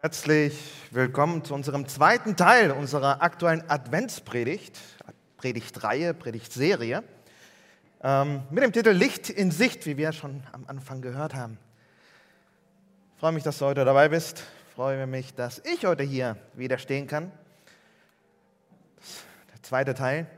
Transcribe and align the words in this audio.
Herzlich 0.00 0.56
willkommen 0.92 1.44
zu 1.44 1.54
unserem 1.54 1.88
zweiten 1.88 2.36
Teil 2.36 2.70
unserer 2.70 3.20
aktuellen 3.20 3.68
Adventspredigt, 3.68 4.78
Predigtreihe, 5.38 6.14
Predigtserie, 6.14 7.02
ähm, 8.04 8.42
mit 8.50 8.62
dem 8.62 8.72
Titel 8.72 8.90
Licht 8.90 9.28
in 9.28 9.50
Sicht, 9.50 9.86
wie 9.86 9.96
wir 9.96 10.12
schon 10.12 10.44
am 10.52 10.66
Anfang 10.68 11.02
gehört 11.02 11.34
haben. 11.34 11.58
Ich 13.16 13.18
freue 13.18 13.32
mich, 13.32 13.42
dass 13.42 13.58
du 13.58 13.64
heute 13.64 13.84
dabei 13.84 14.08
bist. 14.08 14.44
Ich 14.68 14.74
freue 14.76 15.04
mich, 15.08 15.34
dass 15.34 15.60
ich 15.64 15.84
heute 15.84 16.04
hier 16.04 16.36
wieder 16.54 16.78
stehen 16.78 17.08
kann. 17.08 17.32
Der 19.52 19.62
zweite 19.64 19.94
Teil. 19.94 20.28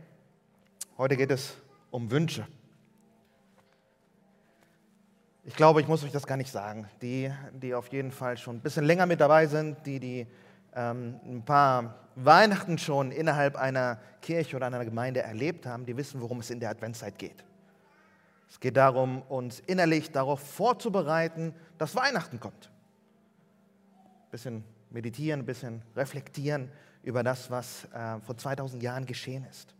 Heute 0.96 1.18
geht 1.18 1.30
es 1.30 1.52
um 1.90 2.10
Wünsche. 2.10 2.46
Ich 5.50 5.56
glaube, 5.56 5.80
ich 5.80 5.88
muss 5.88 6.04
euch 6.04 6.12
das 6.12 6.28
gar 6.28 6.36
nicht 6.36 6.52
sagen. 6.52 6.88
Die, 7.02 7.28
die 7.52 7.74
auf 7.74 7.88
jeden 7.88 8.12
Fall 8.12 8.38
schon 8.38 8.58
ein 8.58 8.60
bisschen 8.60 8.84
länger 8.84 9.04
mit 9.06 9.20
dabei 9.20 9.48
sind, 9.48 9.84
die, 9.84 9.98
die 9.98 10.26
ähm, 10.76 11.18
ein 11.24 11.44
paar 11.44 11.96
Weihnachten 12.14 12.78
schon 12.78 13.10
innerhalb 13.10 13.56
einer 13.56 13.98
Kirche 14.22 14.54
oder 14.54 14.66
einer 14.66 14.84
Gemeinde 14.84 15.22
erlebt 15.22 15.66
haben, 15.66 15.84
die 15.84 15.96
wissen, 15.96 16.20
worum 16.20 16.38
es 16.38 16.50
in 16.50 16.60
der 16.60 16.70
Adventszeit 16.70 17.18
geht. 17.18 17.42
Es 18.48 18.60
geht 18.60 18.76
darum, 18.76 19.22
uns 19.22 19.58
innerlich 19.66 20.12
darauf 20.12 20.38
vorzubereiten, 20.38 21.52
dass 21.78 21.96
Weihnachten 21.96 22.38
kommt. 22.38 22.70
Ein 23.96 24.30
bisschen 24.30 24.64
meditieren, 24.88 25.40
ein 25.40 25.46
bisschen 25.46 25.82
reflektieren 25.96 26.70
über 27.02 27.24
das, 27.24 27.50
was 27.50 27.86
äh, 27.86 28.20
vor 28.20 28.36
2000 28.36 28.80
Jahren 28.84 29.04
geschehen 29.04 29.44
ist. 29.50 29.74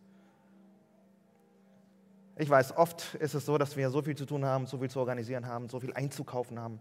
Ich 2.41 2.49
weiß, 2.49 2.79
oft 2.79 3.17
ist 3.17 3.35
es 3.35 3.45
so, 3.45 3.59
dass 3.59 3.77
wir 3.77 3.91
so 3.91 4.01
viel 4.01 4.17
zu 4.17 4.25
tun 4.25 4.47
haben, 4.47 4.67
so 4.67 4.79
viel 4.79 4.89
zu 4.89 4.99
organisieren 4.99 5.47
haben, 5.47 5.69
so 5.69 5.79
viel 5.79 5.93
einzukaufen 5.93 6.59
haben, 6.59 6.81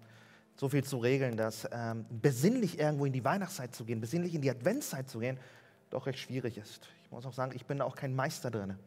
so 0.56 0.70
viel 0.70 0.86
zu 0.86 1.00
regeln, 1.00 1.36
dass 1.36 1.68
ähm, 1.74 2.06
besinnlich 2.10 2.80
irgendwo 2.80 3.04
in 3.04 3.12
die 3.12 3.26
Weihnachtszeit 3.26 3.76
zu 3.76 3.84
gehen, 3.84 4.00
besinnlich 4.00 4.34
in 4.34 4.42
die 4.42 4.50
Adventszeit 4.50 5.10
zu 5.10 5.20
gehen, 5.20 5.38
doch 5.90 6.06
recht 6.06 6.20
schwierig 6.20 6.58
ist. 6.58 6.88
Ich 7.04 7.12
muss 7.12 7.26
auch 7.26 7.34
sagen, 7.34 7.52
ich 7.54 7.66
bin 7.66 7.80
da 7.80 7.84
auch 7.84 7.98
kein 7.98 8.16
Meister 8.16 8.50
drin. 8.50 8.78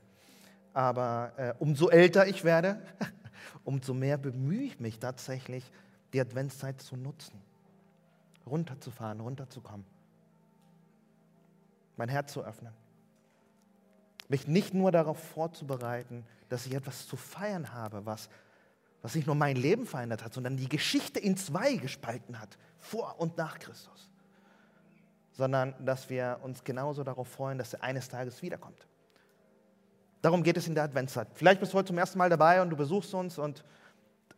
Aber 0.73 1.34
äh, 1.37 1.53
umso 1.59 1.91
älter 1.91 2.27
ich 2.27 2.43
werde, 2.43 2.81
umso 3.65 3.93
mehr 3.93 4.17
bemühe 4.17 4.62
ich 4.62 4.81
mich 4.81 4.98
tatsächlich, 4.98 5.70
die 6.15 6.23
Adventszeit 6.23 6.81
zu 6.81 6.97
nutzen, 6.97 7.39
runterzufahren, 8.47 9.20
runterzukommen, 9.20 9.84
mein 11.98 12.09
Herz 12.09 12.33
zu 12.33 12.43
öffnen 12.43 12.73
mich 14.33 14.48
nicht 14.48 14.75
nur 14.75 14.91
darauf 14.91 15.19
vorzubereiten, 15.19 16.25
dass 16.53 16.67
ich 16.67 16.75
etwas 16.75 17.06
zu 17.06 17.17
feiern 17.17 17.72
habe, 17.72 18.05
was, 18.05 18.28
was 19.00 19.14
nicht 19.14 19.27
nur 19.27 19.34
mein 19.34 19.56
Leben 19.56 19.86
verändert 19.86 20.22
hat, 20.22 20.34
sondern 20.34 20.56
die 20.56 20.69
Geschichte 20.69 21.19
in 21.19 21.36
zwei 21.36 21.77
gespalten 21.77 22.39
hat, 22.39 22.59
vor 22.78 23.19
und 23.19 23.36
nach 23.39 23.59
Christus, 23.59 24.11
sondern 25.33 25.75
dass 25.84 26.11
wir 26.11 26.41
uns 26.42 26.62
genauso 26.62 27.05
darauf 27.05 27.28
freuen, 27.28 27.59
dass 27.59 27.72
er 27.72 27.83
eines 27.83 28.09
Tages 28.09 28.42
wiederkommt. 28.42 28.86
Darum 30.20 30.42
geht 30.42 30.56
es 30.56 30.69
in 30.69 30.75
der 30.75 30.84
Adventszeit. 30.84 31.28
Vielleicht 31.34 31.59
bist 31.59 31.72
du 31.72 31.78
heute 31.78 31.89
zum 31.89 31.98
ersten 31.98 32.19
Mal 32.19 32.31
dabei 32.31 32.62
und 32.62 32.70
du 32.70 32.77
besuchst 32.77 33.12
uns 33.14 33.39
und 33.39 33.64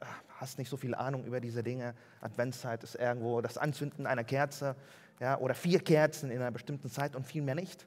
ah, 0.00 0.06
hast 0.36 0.58
nicht 0.58 0.70
so 0.70 0.76
viel 0.76 0.94
Ahnung 0.94 1.24
über 1.24 1.40
diese 1.40 1.62
Dinge. 1.62 1.94
Adventszeit 2.20 2.82
ist 2.84 2.94
irgendwo 2.94 3.40
das 3.40 3.58
Anzünden 3.58 4.06
einer 4.06 4.24
Kerze 4.24 4.76
ja, 5.20 5.38
oder 5.38 5.54
vier 5.54 5.80
Kerzen 5.80 6.30
in 6.30 6.40
einer 6.40 6.52
bestimmten 6.52 6.88
Zeit 6.88 7.16
und 7.16 7.26
viel 7.26 7.42
mehr 7.42 7.54
nicht. 7.54 7.86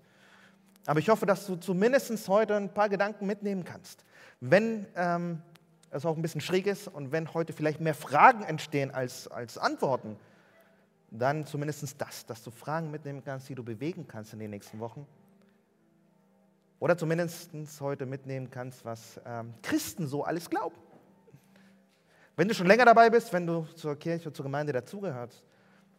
Aber 0.85 0.99
ich 0.99 1.09
hoffe, 1.09 1.25
dass 1.25 1.45
du 1.45 1.57
zumindest 1.57 2.27
heute 2.29 2.55
ein 2.55 2.73
paar 2.73 2.87
Gedanken 2.87 3.25
mitnehmen 3.25 3.65
kannst. 3.65 4.05
Wenn 4.39 4.85
ähm, 4.95 5.41
es 5.89 6.05
auch 6.05 6.15
ein 6.15 6.21
bisschen 6.21 6.41
schräg 6.41 6.67
ist 6.67 6.87
und 6.87 7.11
wenn 7.11 7.33
heute 7.33 7.53
vielleicht 7.53 7.81
mehr 7.81 7.95
Fragen 7.95 8.43
entstehen 8.43 8.91
als, 8.91 9.27
als 9.27 9.57
Antworten, 9.57 10.17
dann 11.09 11.45
zumindest 11.45 11.99
das, 11.99 12.25
dass 12.25 12.43
du 12.43 12.51
Fragen 12.51 12.91
mitnehmen 12.91 13.23
kannst, 13.23 13.49
die 13.49 13.55
du 13.55 13.63
bewegen 13.63 14.07
kannst 14.07 14.33
in 14.33 14.39
den 14.39 14.51
nächsten 14.51 14.79
Wochen. 14.79 15.07
Oder 16.79 16.97
zumindest 16.97 17.51
heute 17.81 18.05
mitnehmen 18.05 18.51
kannst, 18.51 18.85
was 18.85 19.19
ähm, 19.25 19.53
Christen 19.63 20.05
so 20.05 20.23
alles 20.23 20.49
glauben. 20.49 20.75
Wenn 22.35 22.47
du 22.47 22.53
schon 22.53 22.67
länger 22.67 22.85
dabei 22.85 23.09
bist, 23.09 23.33
wenn 23.33 23.47
du 23.47 23.63
zur 23.75 23.95
Kirche, 23.95 24.31
zur 24.31 24.43
Gemeinde 24.43 24.71
dazugehörst, 24.71 25.43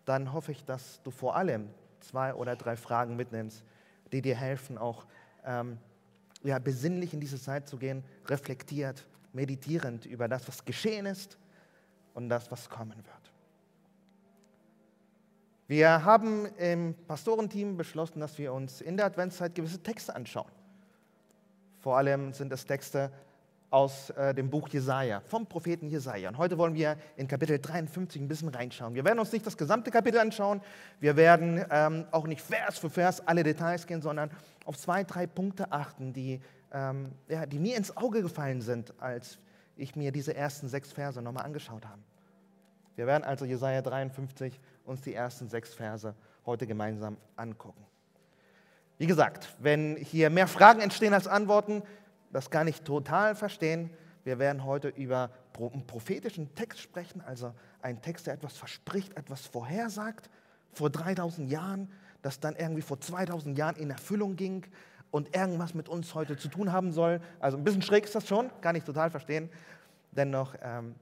dann 0.05 0.33
hoffe 0.33 0.53
ich, 0.53 0.65
dass 0.65 1.03
du 1.03 1.11
vor 1.11 1.35
allem 1.35 1.69
zwei 1.99 2.33
oder 2.33 2.55
drei 2.55 2.77
Fragen 2.77 3.17
mitnimmst, 3.17 3.65
die 4.13 4.23
dir 4.23 4.37
helfen, 4.37 4.79
auch 4.79 5.07
ähm, 5.45 5.79
ja, 6.43 6.59
besinnlich 6.59 7.15
in 7.15 7.21
diese 7.21 7.41
Zeit 7.41 7.69
zu 7.69 7.77
gehen, 7.77 8.05
reflektiert, 8.27 9.07
meditierend 9.33 10.07
über 10.07 10.29
das, 10.29 10.47
was 10.49 10.65
geschehen 10.65 11.07
ist 11.07 11.39
und 12.15 12.29
das, 12.29 12.51
was 12.51 12.69
kommen 12.69 12.97
wird. 12.97 13.33
Wir 15.67 16.05
haben 16.05 16.47
im 16.57 16.95
Pastorenteam 17.07 17.77
beschlossen, 17.77 18.21
dass 18.21 18.39
wir 18.39 18.53
uns 18.55 18.81
in 18.81 18.97
der 18.97 19.07
Adventszeit 19.07 19.55
gewisse 19.55 19.83
Texte 19.83 20.15
anschauen. 20.15 20.51
Vor 21.81 21.99
allem 21.99 22.33
sind 22.33 22.53
es 22.53 22.65
Texte 22.65 23.13
aus 23.71 24.11
äh, 24.11 24.35
dem 24.35 24.49
Buch 24.49 24.69
Jesaja, 24.71 25.21
vom 25.21 25.47
Propheten 25.47 25.89
Jesaja. 25.89 26.31
Und 26.31 26.39
heute 26.39 26.57
wollen 26.57 26.75
wir 26.75 26.97
in 27.17 27.29
Kapitel 27.29 27.59
53 27.59 28.23
ein 28.23 28.29
bisschen 28.29 28.49
reinschauen. 28.49 28.95
Wir 28.95 29.05
werden 29.05 29.19
uns 29.19 29.31
nicht 29.31 29.47
das 29.47 29.57
gesamte 29.57 29.91
Kapitel 29.91 30.19
anschauen, 30.19 30.63
wir 31.01 31.17
werden 31.17 31.63
ähm, 31.71 32.07
auch 32.11 32.27
nicht 32.27 32.41
Vers 32.41 32.79
für 32.79 32.89
Vers 32.89 33.21
alle 33.27 33.43
Details 33.43 33.87
gehen, 33.87 34.01
sondern 34.01 34.31
auf 34.69 34.77
zwei, 34.77 35.03
drei 35.03 35.27
Punkte 35.27 35.73
achten, 35.73 36.13
die, 36.13 36.43
ähm, 36.73 37.13
ja, 37.27 37.47
die 37.47 37.59
mir 37.59 37.75
ins 37.79 37.97
Auge 37.97 38.21
gefallen 38.21 38.61
sind, 38.61 38.93
als 39.01 39.39
ich 39.77 39.97
mir 39.97 40.13
diese 40.13 40.35
ersten 40.35 40.69
sechs 40.69 40.93
Verse 40.93 41.21
nochmal 41.23 41.47
angeschaut 41.47 41.87
habe. 41.87 42.03
Wir 42.95 43.07
werden 43.07 43.25
also 43.25 43.47
Jesaja 43.47 43.81
53 43.81 44.61
uns 44.85 45.01
die 45.01 45.15
ersten 45.15 45.49
sechs 45.49 45.73
Verse 45.73 46.15
heute 46.45 46.67
gemeinsam 46.67 47.17
angucken. 47.37 47.83
Wie 48.99 49.07
gesagt, 49.07 49.49
wenn 49.59 49.97
hier 49.97 50.29
mehr 50.29 50.47
Fragen 50.47 50.81
entstehen 50.81 51.15
als 51.15 51.27
Antworten, 51.27 51.83
das 52.31 52.51
gar 52.51 52.65
nicht 52.65 52.85
total 52.85 53.35
verstehen. 53.35 53.89
Wir 54.25 54.39
werden 54.39 54.67
heute 54.67 54.89
über 54.89 55.31
einen 55.59 55.87
prophetischen 55.87 56.55
Text 56.55 56.81
sprechen, 56.81 57.23
also 57.23 57.55
einen 57.81 58.03
Text, 58.03 58.27
der 58.27 58.35
etwas 58.35 58.59
verspricht, 58.59 59.17
etwas 59.17 59.47
vorhersagt, 59.47 60.29
vor 60.73 60.91
3000 60.91 61.51
Jahren, 61.51 61.91
das 62.23 62.41
dann 62.41 62.57
irgendwie 62.57 62.83
vor 62.83 63.01
2000 63.01 63.57
Jahren 63.57 63.77
in 63.77 63.91
Erfüllung 63.91 64.37
ging 64.37 64.65
und 65.11 65.35
irgendwas 65.35 65.75
mit 65.75 65.89
uns 65.89 66.15
heute 66.15 66.37
zu 66.37 66.49
tun 66.49 66.73
haben 66.73 66.93
soll. 66.93 67.21
Also 67.41 67.57
ein 67.57 67.65
bisschen 67.65 67.83
schräg 67.83 68.05
ist 68.05 68.15
das 68.15 68.27
schon, 68.27 68.51
kann 68.61 68.77
ich 68.77 68.85
total 68.85 69.11
verstehen. 69.11 69.49
Dennoch, 70.13 70.55
ähm, 70.63 70.95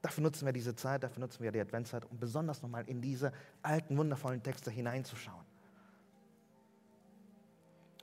dafür 0.00 0.22
nutzen 0.22 0.46
wir 0.46 0.52
diese 0.52 0.74
Zeit, 0.74 1.02
dafür 1.02 1.20
nutzen 1.20 1.42
wir 1.42 1.52
die 1.52 1.60
Adventszeit, 1.60 2.04
um 2.10 2.18
besonders 2.18 2.62
nochmal 2.62 2.84
in 2.86 3.00
diese 3.00 3.32
alten, 3.62 3.96
wundervollen 3.96 4.42
Texte 4.42 4.70
hineinzuschauen. 4.70 5.44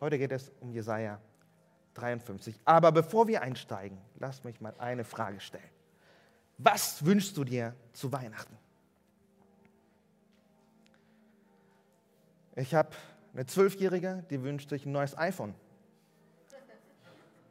Heute 0.02 0.18
geht 0.18 0.32
es 0.32 0.52
um 0.60 0.72
Jesaja 0.72 1.20
53. 1.96 2.60
Aber 2.66 2.92
bevor 2.92 3.28
wir 3.28 3.42
einsteigen, 3.42 3.98
lass 4.18 4.44
mich 4.44 4.62
mal 4.62 4.74
eine 4.78 5.04
Frage 5.04 5.40
stellen. 5.40 5.70
Was 6.58 7.06
wünschst 7.06 7.36
du 7.38 7.44
dir 7.44 7.74
zu 7.94 8.12
Weihnachten? 8.12 8.58
Ich 12.60 12.76
habe 12.76 12.90
eine 13.34 13.46
Zwölfjährige, 13.46 14.26
die 14.30 14.44
wünscht 14.44 14.70
sich 14.70 14.86
ein 14.86 14.92
neues 14.92 15.18
iPhone. 15.18 15.56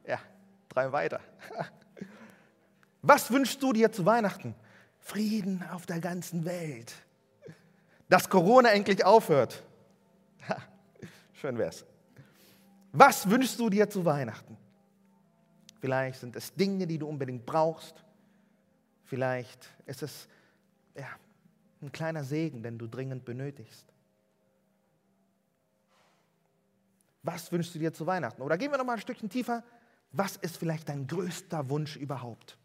Ja, 0.07 0.19
drei 0.69 0.93
weiter. 0.93 1.21
Was 3.03 3.31
wünschst 3.31 3.63
du 3.63 3.73
dir 3.73 3.91
zu 3.91 4.05
Weihnachten? 4.05 4.55
Frieden 4.99 5.65
auf 5.71 5.87
der 5.87 6.01
ganzen 6.01 6.45
Welt. 6.45 6.93
Dass 8.11 8.29
Corona 8.29 8.71
endlich 8.71 9.03
aufhört. 9.05 9.63
schön 11.33 11.57
wär's. 11.57 11.87
Was 12.93 13.31
wünschst 13.31 13.59
du 13.59 13.71
dir 13.71 13.89
zu 13.89 14.05
Weihnachten? 14.05 14.59
Vielleicht 15.81 16.21
sind 16.21 16.37
es 16.37 16.53
Dinge, 16.55 16.87
die 16.87 16.99
du 16.99 17.09
unbedingt 17.09 17.47
brauchst. 17.47 18.05
Vielleicht 19.05 19.71
ist 19.87 20.03
es 20.03 20.29
ja, 20.95 21.09
ein 21.81 21.93
kleiner 21.93 22.25
Segen, 22.25 22.63
den 22.63 22.77
du 22.77 22.87
dringend 22.87 23.25
benötigst. 23.25 23.87
Was 27.29 27.53
wünschst 27.53 27.75
du 27.75 27.79
dir 27.79 27.93
zu 27.93 28.07
Weihnachten? 28.07 28.41
Oder 28.41 28.57
gehen 28.57 28.71
wir 28.71 28.79
noch 28.79 28.87
mal 28.87 28.95
ein 28.95 29.01
Stückchen 29.01 29.29
tiefer. 29.29 29.63
Was 30.13 30.37
ist 30.37 30.57
vielleicht 30.57 30.89
dein 30.89 31.07
größter 31.07 31.69
Wunsch 31.69 31.95
überhaupt? 31.95 32.57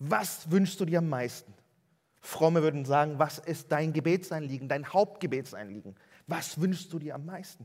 Was 0.00 0.50
wünschst 0.50 0.80
du 0.80 0.86
dir 0.86 0.98
am 0.98 1.08
meisten? 1.08 1.54
Fromme 2.20 2.62
würden 2.62 2.84
sagen, 2.84 3.20
was 3.20 3.38
ist 3.38 3.70
dein 3.70 3.92
Gebetsanliegen, 3.92 4.68
dein 4.68 4.92
Hauptgebetsanliegen? 4.92 5.94
Was 6.26 6.60
wünschst 6.60 6.92
du 6.92 6.98
dir 6.98 7.14
am 7.14 7.26
meisten? 7.26 7.64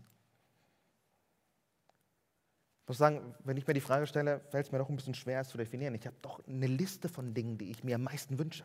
Ich 2.84 2.88
muss 2.88 3.00
sagen, 3.00 3.34
wenn 3.46 3.58
ich 3.58 3.66
mir 3.66 3.74
die 3.74 3.82
Frage 3.82 4.06
stelle, 4.06 4.42
fällt 4.52 4.68
es 4.68 4.72
mir 4.72 4.78
doch 4.78 4.90
ein 4.90 4.96
bisschen 4.96 5.16
schwer, 5.16 5.42
es 5.42 5.50
zu 5.50 5.58
definieren. 5.58 5.96
Ich 5.96 6.06
habe 6.06 6.18
doch 6.22 6.48
eine 6.48 6.68
Liste 6.68 7.10
von 7.10 7.34
Dingen, 7.34 7.58
die 7.58 7.72
ich 7.72 7.84
mir 7.84 7.96
am 7.96 8.04
meisten 8.04 8.38
wünsche. 8.38 8.64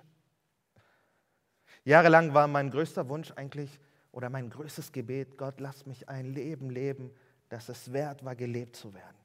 Jahrelang 1.84 2.34
war 2.34 2.48
mein 2.48 2.70
größter 2.70 3.08
Wunsch 3.08 3.32
eigentlich, 3.34 3.80
oder 4.12 4.28
mein 4.28 4.50
größtes 4.50 4.92
Gebet, 4.92 5.38
Gott, 5.38 5.60
lass 5.60 5.86
mich 5.86 6.08
ein 6.08 6.32
Leben 6.32 6.70
leben, 6.70 7.10
das 7.48 7.68
es 7.68 7.92
wert 7.92 8.24
war, 8.24 8.34
gelebt 8.34 8.76
zu 8.76 8.94
werden. 8.94 9.16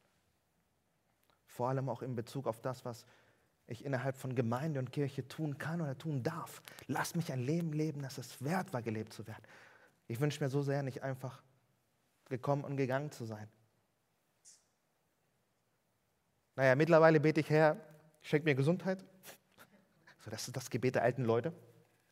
Vor 1.48 1.70
allem 1.70 1.90
auch 1.90 2.02
in 2.02 2.16
Bezug 2.16 2.48
auf 2.48 2.62
das, 2.62 2.86
was 2.86 3.06
ich 3.68 3.84
innerhalb 3.84 4.18
von 4.18 4.36
Gemeinde 4.36 4.80
und 4.80 4.92
Kirche 4.92 5.28
tun 5.28 5.58
kann 5.58 5.82
oder 5.82 5.98
tun 5.98 6.22
darf. 6.22 6.62
Lass 6.88 7.16
mich 7.16 7.32
ein 7.32 7.40
Leben 7.40 7.74
leben, 7.74 8.02
das 8.02 8.18
es 8.18 8.44
wert 8.44 8.74
war, 8.74 8.82
gelebt 8.82 9.14
zu 9.14 9.26
werden. 9.26 9.44
Ich 10.08 10.20
wünsche 10.20 10.44
mir 10.44 10.50
so 10.50 10.62
sehr, 10.62 10.84
nicht 10.84 11.02
einfach 11.02 11.42
gekommen 12.30 12.64
und 12.64 12.78
gegangen 12.78 13.12
zu 13.12 13.26
sein. 13.26 13.48
Naja, 16.56 16.76
mittlerweile 16.76 17.20
bete 17.20 17.42
ich, 17.42 17.50
Herr, 17.50 17.78
schenk 18.22 18.46
mir 18.46 18.56
Gesundheit. 18.56 19.04
So, 20.20 20.32
das 20.32 20.48
ist 20.48 20.58
das 20.58 20.72
Gebet 20.72 20.96
der 20.96 21.04
alten 21.04 21.24
Leute, 21.24 21.54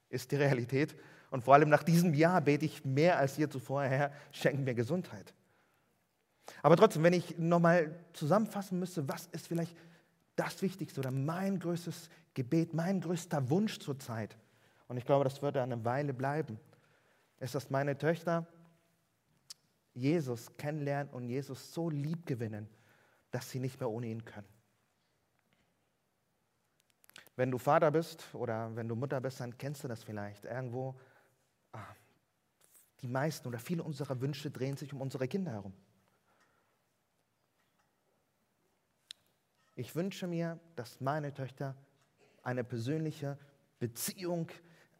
ist 0.09 0.31
die 0.31 0.35
Realität. 0.35 0.95
Und 1.33 1.43
vor 1.43 1.55
allem 1.55 1.69
nach 1.69 1.81
diesem 1.81 2.13
Jahr 2.13 2.41
bete 2.41 2.63
ich 2.63 2.85
mehr 2.85 3.17
als 3.17 3.37
je 3.37 3.49
zuvor, 3.49 3.81
Herr, 3.85 4.11
schenk 4.31 4.59
mir 4.59 4.75
Gesundheit. 4.75 5.33
Aber 6.61 6.77
trotzdem, 6.77 7.01
wenn 7.01 7.13
ich 7.13 7.39
nochmal 7.39 7.99
zusammenfassen 8.13 8.77
müsste, 8.77 9.09
was 9.09 9.25
ist 9.31 9.47
vielleicht 9.47 9.75
das 10.35 10.61
Wichtigste 10.61 10.99
oder 10.99 11.09
mein 11.09 11.57
größtes 11.57 12.11
Gebet, 12.35 12.75
mein 12.75 13.01
größter 13.01 13.49
Wunsch 13.49 13.79
zur 13.79 13.97
Zeit, 13.97 14.37
und 14.87 14.97
ich 14.97 15.05
glaube, 15.07 15.23
das 15.23 15.41
wird 15.41 15.57
eine 15.57 15.83
Weile 15.83 16.13
bleiben, 16.13 16.59
ist, 17.39 17.55
dass 17.55 17.71
meine 17.71 17.97
Töchter 17.97 18.45
Jesus 19.95 20.55
kennenlernen 20.57 21.11
und 21.11 21.23
Jesus 21.23 21.73
so 21.73 21.89
lieb 21.89 22.27
gewinnen, 22.27 22.69
dass 23.31 23.49
sie 23.49 23.59
nicht 23.59 23.79
mehr 23.79 23.89
ohne 23.89 24.05
ihn 24.05 24.23
können. 24.23 24.47
Wenn 27.35 27.49
du 27.49 27.57
Vater 27.57 27.89
bist 27.89 28.23
oder 28.35 28.69
wenn 28.75 28.87
du 28.87 28.95
Mutter 28.95 29.19
bist, 29.19 29.39
dann 29.39 29.57
kennst 29.57 29.83
du 29.83 29.87
das 29.87 30.03
vielleicht. 30.03 30.45
Irgendwo, 30.45 30.93
die 33.03 33.09
meisten 33.09 33.47
oder 33.47 33.59
viele 33.59 33.83
unserer 33.83 34.21
Wünsche 34.21 34.49
drehen 34.49 34.77
sich 34.77 34.93
um 34.93 35.01
unsere 35.01 35.27
Kinder 35.27 35.51
herum. 35.51 35.73
Ich 39.75 39.93
wünsche 39.95 40.25
mir, 40.25 40.59
dass 40.75 41.01
meine 41.01 41.33
Töchter 41.33 41.75
eine 42.43 42.63
persönliche 42.63 43.37
Beziehung, 43.79 44.49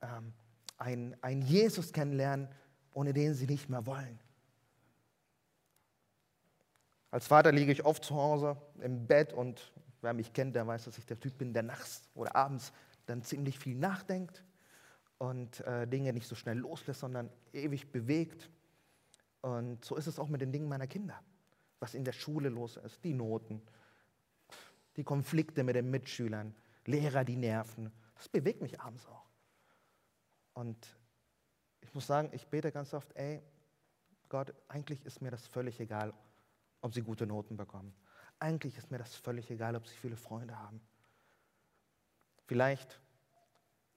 ähm, 0.01 0.33
ein, 0.77 1.15
ein 1.21 1.41
Jesus 1.41 1.93
kennenlernen, 1.93 2.49
ohne 2.93 3.13
den 3.13 3.35
sie 3.35 3.45
nicht 3.45 3.69
mehr 3.69 3.85
wollen. 3.85 4.19
Als 7.09 7.27
Vater 7.27 7.51
liege 7.51 7.71
ich 7.71 7.85
oft 7.85 8.03
zu 8.03 8.15
Hause 8.15 8.57
im 8.81 9.07
Bett 9.07 9.31
und 9.31 9.71
wer 10.01 10.13
mich 10.13 10.33
kennt, 10.33 10.55
der 10.55 10.67
weiß, 10.67 10.85
dass 10.85 10.97
ich 10.97 11.05
der 11.05 11.19
Typ 11.19 11.37
bin, 11.37 11.53
der 11.53 11.63
nachts 11.63 12.09
oder 12.15 12.35
abends 12.35 12.73
dann 13.05 13.23
ziemlich 13.23 13.59
viel 13.59 13.75
nachdenkt 13.77 14.43
und 15.23 15.61
äh, 15.61 15.87
Dinge 15.87 16.11
nicht 16.11 16.27
so 16.27 16.35
schnell 16.35 16.57
loslässt, 16.57 16.99
sondern 16.99 17.29
ewig 17.53 17.93
bewegt. 17.93 18.49
Und 19.39 19.85
so 19.85 19.95
ist 19.95 20.07
es 20.07 20.19
auch 20.19 20.27
mit 20.27 20.41
den 20.41 20.51
Dingen 20.51 20.67
meiner 20.67 20.85
Kinder. 20.85 21.17
Was 21.79 21.93
in 21.93 22.03
der 22.03 22.11
Schule 22.11 22.49
los 22.49 22.75
ist, 22.75 23.01
die 23.05 23.13
Noten, 23.13 23.61
die 24.97 25.05
Konflikte 25.05 25.63
mit 25.63 25.77
den 25.77 25.89
Mitschülern, 25.89 26.53
Lehrer, 26.85 27.23
die 27.23 27.37
nerven. 27.37 27.89
Das 28.15 28.27
bewegt 28.27 28.61
mich 28.61 28.81
abends 28.81 29.07
auch. 29.07 29.25
Und 30.55 30.77
ich 31.79 31.93
muss 31.93 32.05
sagen, 32.05 32.29
ich 32.33 32.45
bete 32.47 32.73
ganz 32.73 32.93
oft, 32.93 33.15
ey, 33.15 33.41
Gott, 34.27 34.53
eigentlich 34.67 35.05
ist 35.05 35.21
mir 35.21 35.31
das 35.31 35.47
völlig 35.47 35.79
egal, 35.79 36.13
ob 36.81 36.93
sie 36.93 37.01
gute 37.01 37.25
Noten 37.25 37.55
bekommen. 37.55 37.95
Eigentlich 38.39 38.77
ist 38.77 38.91
mir 38.91 38.97
das 38.97 39.15
völlig 39.15 39.49
egal, 39.49 39.77
ob 39.77 39.87
sie 39.87 39.95
viele 39.95 40.17
Freunde 40.17 40.59
haben. 40.59 40.81
Vielleicht 42.45 42.99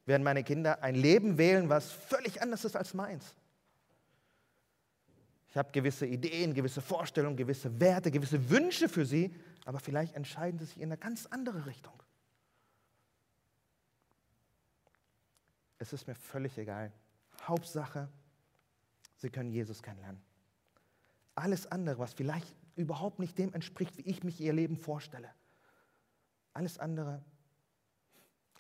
werden 0.07 0.23
meine 0.23 0.45
Kinder 0.45 0.83
ein 0.83 0.95
Leben 0.95 1.37
wählen, 1.37 1.69
was 1.69 1.91
völlig 1.91 2.41
anders 2.41 2.65
ist 2.65 2.77
als 2.77 2.95
meins. 2.95 3.35
Ich 5.49 5.57
habe 5.57 5.71
gewisse 5.73 6.07
Ideen, 6.07 6.55
gewisse 6.55 6.81
Vorstellungen, 6.81 7.37
gewisse 7.37 7.81
Werte, 7.81 8.11
gewisse 8.11 8.51
Wünsche 8.51 8.89
für 8.89 9.05
sie, 9.05 9.35
aber 9.65 9.81
vielleicht 9.81 10.15
entscheiden 10.15 10.59
sie 10.59 10.67
sich 10.67 10.77
in 10.77 10.85
eine 10.85 10.97
ganz 10.97 11.27
andere 11.27 11.67
Richtung. 11.67 11.95
Es 15.79 15.93
ist 15.93 16.07
mir 16.07 16.15
völlig 16.15 16.57
egal. 16.57 16.93
Hauptsache, 17.43 18.09
sie 19.17 19.31
können 19.31 19.51
Jesus 19.51 19.83
kennenlernen. 19.83 20.23
Alles 21.35 21.67
andere, 21.67 21.99
was 21.99 22.15
vielleicht 22.15 22.55
überhaupt 22.77 23.19
nicht 23.19 23.39
dem 23.39 23.53
entspricht, 23.53 23.97
wie 23.99 24.03
ich 24.03 24.23
mich 24.23 24.41
ihr 24.41 24.53
Leben 24.53 24.77
vorstelle. 24.77 25.31
Alles 26.53 26.79
andere, 26.79 27.23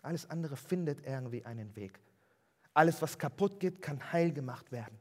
alles 0.07 0.31
andere 0.31 0.57
findet 0.57 1.05
irgendwie 1.05 1.45
einen 1.45 1.75
Weg. 1.75 2.01
Alles, 2.73 3.03
was 3.03 3.19
kaputt 3.19 3.59
geht, 3.59 3.83
kann 3.83 4.13
heil 4.13 4.33
gemacht 4.33 4.71
werden. 4.71 4.99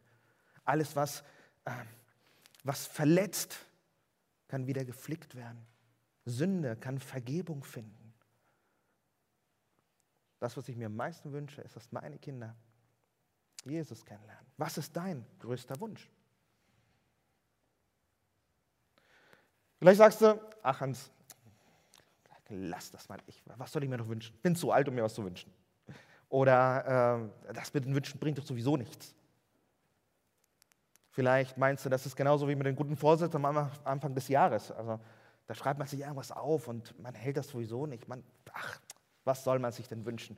Alles, 0.63 0.95
was, 0.95 1.21
äh, 1.65 1.71
was 2.63 2.87
verletzt, 2.87 3.55
kann 4.47 4.65
wieder 4.65 4.83
geflickt 4.83 5.35
werden. 5.35 5.65
Sünde 6.25 6.75
kann 6.75 6.99
Vergebung 6.99 7.63
finden. 7.63 8.13
Das, 10.39 10.57
was 10.57 10.67
ich 10.69 10.75
mir 10.75 10.87
am 10.87 10.95
meisten 10.95 11.31
wünsche, 11.31 11.61
ist, 11.61 11.75
dass 11.75 11.91
meine 11.91 12.17
Kinder 12.17 12.55
Jesus 13.63 14.03
kennenlernen. 14.05 14.45
Was 14.57 14.77
ist 14.77 14.95
dein 14.95 15.25
größter 15.39 15.79
Wunsch? 15.79 16.09
Vielleicht 19.77 19.97
sagst 19.97 20.21
du, 20.21 20.41
ach 20.63 20.79
Hans, 20.79 21.11
lass 22.49 22.91
das 22.91 23.09
mal. 23.09 23.19
Ich, 23.27 23.41
was 23.57 23.71
soll 23.71 23.83
ich 23.83 23.89
mir 23.89 23.97
noch 23.97 24.07
wünschen? 24.07 24.35
Bin 24.41 24.55
zu 24.55 24.71
alt, 24.71 24.87
um 24.87 24.95
mir 24.95 25.03
was 25.03 25.13
zu 25.13 25.23
wünschen. 25.23 25.51
Oder 26.29 27.29
äh, 27.47 27.53
das 27.53 27.73
mit 27.73 27.85
den 27.85 27.95
Wünschen 27.95 28.19
bringt 28.19 28.37
doch 28.37 28.45
sowieso 28.45 28.77
nichts. 28.77 29.13
Vielleicht 31.11 31.57
meinst 31.57 31.85
du, 31.85 31.89
das 31.89 32.05
ist 32.05 32.15
genauso 32.15 32.47
wie 32.47 32.55
mit 32.55 32.65
den 32.65 32.75
guten 32.75 32.97
Vorsätzen 32.97 33.45
am 33.45 33.71
Anfang 33.85 34.13
des 34.13 34.27
Jahres. 34.27 34.71
Also 34.71 34.99
da 35.47 35.55
schreibt 35.55 35.79
man 35.79 35.87
sich 35.87 36.01
irgendwas 36.01 36.31
auf 36.31 36.67
und 36.67 36.97
man 36.99 37.13
hält 37.13 37.37
das 37.37 37.47
sowieso 37.47 37.85
nicht. 37.85 38.07
Man, 38.07 38.23
ach, 38.51 38.79
was 39.23 39.43
soll 39.43 39.59
man 39.59 39.71
sich 39.71 39.87
denn 39.87 40.05
wünschen? 40.05 40.37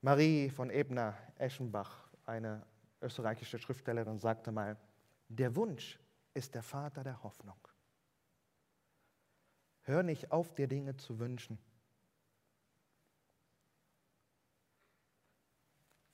Marie 0.00 0.48
von 0.50 0.70
Ebner-Eschenbach, 0.70 2.08
eine 2.24 2.64
österreichische 3.02 3.58
Schriftstellerin, 3.58 4.18
sagte 4.20 4.52
mal, 4.52 4.76
der 5.28 5.56
Wunsch 5.56 5.98
ist 6.38 6.54
der 6.54 6.62
Vater 6.62 7.02
der 7.04 7.22
Hoffnung. 7.22 7.58
Hör 9.82 10.02
nicht 10.02 10.32
auf, 10.32 10.54
dir 10.54 10.68
Dinge 10.68 10.96
zu 10.96 11.18
wünschen. 11.18 11.58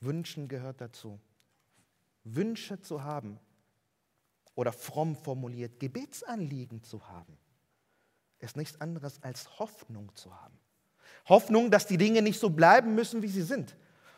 Wünschen 0.01 0.49
gehört 0.49 0.81
dazu. 0.81 1.21
Wünsche 2.25 2.81
zu 2.81 3.03
haben 3.03 3.39
oder 4.55 4.73
fromm 4.73 5.15
formuliert 5.17 5.79
Gebetsanliegen 5.79 6.83
zu 6.83 7.07
haben, 7.09 7.37
ist 8.39 8.57
nichts 8.57 8.81
anderes 8.81 9.23
als 9.23 9.59
Hoffnung 9.59 10.15
zu 10.15 10.35
haben. 10.35 10.59
Hoffnung, 11.29 11.71
dass 11.71 11.87
die 11.87 11.99
Dinge 11.99 12.23
nicht 12.23 12.39
so 12.39 12.51
bleiben 12.51 12.95
müssen, 12.95 13.23
wie 13.23 13.29
sie 13.29 13.43
sind. 13.43 13.77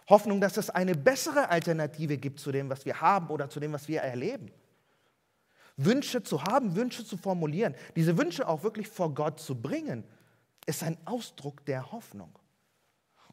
Hoffnung, 0.09 0.41
dass 0.41 0.57
es 0.57 0.71
eine 0.71 0.95
bessere 0.95 1.49
Alternative 1.49 2.17
gibt 2.17 2.39
zu 2.39 2.53
dem, 2.53 2.69
was 2.69 2.85
wir 2.85 3.01
haben 3.01 3.29
oder 3.29 3.49
zu 3.49 3.59
dem, 3.59 3.73
was 3.73 3.89
wir 3.89 4.03
erleben. 4.03 4.53
Wünsche 5.77 6.23
zu 6.23 6.43
haben, 6.43 6.75
Wünsche 6.75 7.05
zu 7.05 7.17
formulieren, 7.17 7.75
diese 7.97 8.17
Wünsche 8.17 8.49
auch 8.49 8.63
wirklich 8.63 8.89
vor 8.89 9.15
Gott 9.15 9.41
zu 9.41 9.55
bringen, 9.55 10.05
ist 10.67 10.83
ein 10.83 10.97
Ausdruck 11.07 11.65
der 11.67 11.93
Hoffnung. 11.93 12.39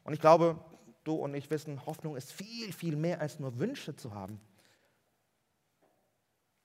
Und 0.03 0.13
ich 0.13 0.19
glaube, 0.19 0.59
du 1.03 1.15
und 1.15 1.33
ich 1.33 1.49
wissen, 1.49 1.85
Hoffnung 1.85 2.15
ist 2.15 2.31
viel, 2.31 2.73
viel 2.73 2.95
mehr 2.95 3.21
als 3.21 3.39
nur 3.39 3.59
Wünsche 3.59 3.95
zu 3.95 4.13
haben. 4.13 4.39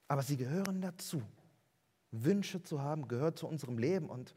Aber 0.09 0.23
sie 0.23 0.37
gehören 0.37 0.81
dazu. 0.81 1.23
Wünsche 2.11 2.63
zu 2.63 2.83
haben 2.83 3.07
gehört 3.07 3.39
zu 3.39 3.47
unserem 3.47 3.79
Leben 3.79 4.09
und 4.09 4.35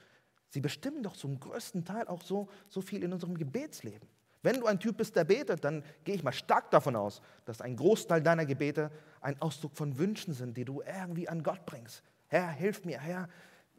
sie 0.49 0.59
bestimmen 0.59 1.03
doch 1.03 1.15
zum 1.15 1.39
größten 1.39 1.85
Teil 1.85 2.07
auch 2.07 2.21
so, 2.21 2.49
so 2.67 2.81
viel 2.81 3.03
in 3.03 3.13
unserem 3.13 3.37
Gebetsleben. 3.37 4.07
Wenn 4.43 4.59
du 4.59 4.65
ein 4.65 4.79
Typ 4.79 4.97
bist, 4.97 5.15
der 5.15 5.23
betet, 5.23 5.63
dann 5.63 5.83
gehe 6.03 6.15
ich 6.15 6.23
mal 6.23 6.31
stark 6.31 6.71
davon 6.71 6.95
aus, 6.95 7.21
dass 7.45 7.61
ein 7.61 7.75
Großteil 7.75 8.21
deiner 8.21 8.45
Gebete 8.45 8.91
ein 9.21 9.41
Ausdruck 9.41 9.75
von 9.77 9.97
Wünschen 9.97 10.33
sind, 10.33 10.57
die 10.57 10.65
du 10.65 10.81
irgendwie 10.81 11.29
an 11.29 11.43
Gott 11.43 11.65
bringst. 11.65 12.03
Herr, 12.27 12.49
hilf 12.49 12.85
mir, 12.85 12.99
Herr, 12.99 13.29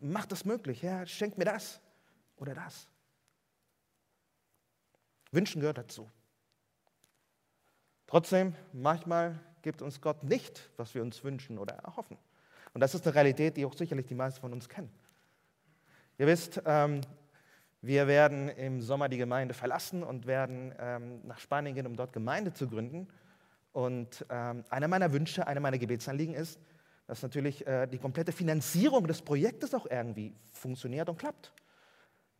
mach 0.00 0.26
das 0.26 0.44
möglich, 0.44 0.82
Herr, 0.82 1.06
schenk 1.06 1.36
mir 1.36 1.44
das 1.44 1.80
oder 2.36 2.54
das. 2.54 2.88
Wünschen 5.30 5.60
gehört 5.60 5.78
dazu. 5.78 6.10
Trotzdem, 8.06 8.54
manchmal 8.72 9.38
gibt 9.62 9.80
uns 9.80 10.00
Gott 10.00 10.22
nicht, 10.22 10.70
was 10.76 10.94
wir 10.94 11.02
uns 11.02 11.24
wünschen 11.24 11.58
oder 11.58 11.74
erhoffen. 11.74 12.18
Und 12.74 12.80
das 12.80 12.94
ist 12.94 13.06
eine 13.06 13.14
Realität, 13.14 13.56
die 13.56 13.64
auch 13.64 13.74
sicherlich 13.74 14.06
die 14.06 14.14
meisten 14.14 14.40
von 14.40 14.52
uns 14.52 14.68
kennen. 14.68 14.90
Ihr 16.18 16.26
wisst, 16.26 16.60
ähm, 16.66 17.00
wir 17.80 18.06
werden 18.06 18.48
im 18.50 18.80
Sommer 18.80 19.08
die 19.08 19.16
Gemeinde 19.16 19.54
verlassen 19.54 20.02
und 20.02 20.26
werden 20.26 20.74
ähm, 20.78 21.20
nach 21.26 21.38
Spanien 21.38 21.74
gehen, 21.74 21.86
um 21.86 21.96
dort 21.96 22.12
Gemeinde 22.12 22.52
zu 22.52 22.68
gründen. 22.68 23.08
Und 23.72 24.24
ähm, 24.28 24.64
einer 24.68 24.88
meiner 24.88 25.12
Wünsche, 25.12 25.46
einer 25.46 25.60
meiner 25.60 25.78
Gebetsanliegen 25.78 26.34
ist, 26.34 26.60
dass 27.06 27.22
natürlich 27.22 27.66
äh, 27.66 27.86
die 27.86 27.98
komplette 27.98 28.32
Finanzierung 28.32 29.06
des 29.06 29.22
Projektes 29.22 29.74
auch 29.74 29.86
irgendwie 29.86 30.34
funktioniert 30.52 31.08
und 31.08 31.18
klappt. 31.18 31.52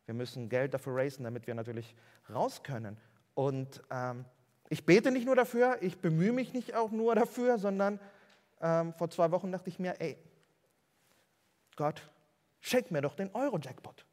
Wir 0.07 0.15
müssen 0.15 0.49
Geld 0.49 0.75
dafür 0.75 0.97
raisen, 0.97 1.25
damit 1.25 1.47
wir 1.47 1.55
natürlich 1.55 1.95
raus 2.33 2.62
können. 2.62 2.97
Und 3.35 3.83
ähm, 3.91 4.25
ich 4.69 4.85
bete 4.85 5.11
nicht 5.11 5.27
nur 5.27 5.37
dafür, 5.37 5.79
ich 5.81 5.99
bemühe 5.99 6.33
mich 6.33 6.53
nicht 6.53 6.75
auch 6.75 6.91
nur 6.91 7.15
dafür, 7.15 7.59
sondern 7.59 7.99
ähm, 8.61 8.93
vor 8.95 9.11
zwei 9.11 9.31
Wochen 9.31 9.53
dachte 9.53 9.69
ich 9.69 9.79
mir, 9.79 10.01
ey, 10.01 10.17
Gott, 11.77 12.11
schenk 12.61 12.91
mir 12.91 13.01
doch 13.01 13.15
den 13.15 13.35
Euro-Jackpot. 13.35 14.05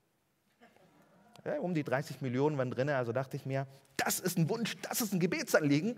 Ja, 1.46 1.60
um 1.60 1.74
die 1.74 1.84
30 1.84 2.22
Millionen 2.22 2.58
waren 2.58 2.72
drin, 2.72 2.90
also 2.90 3.12
dachte 3.12 3.38
ich 3.38 3.46
mir, 3.46 3.68
das 3.96 4.20
ist 4.20 4.38
ein 4.38 4.50
Wunsch, 4.50 4.76
das 4.82 5.02
ist 5.02 5.14
ein 5.14 5.20
Gebetsanliegen. 5.20 5.98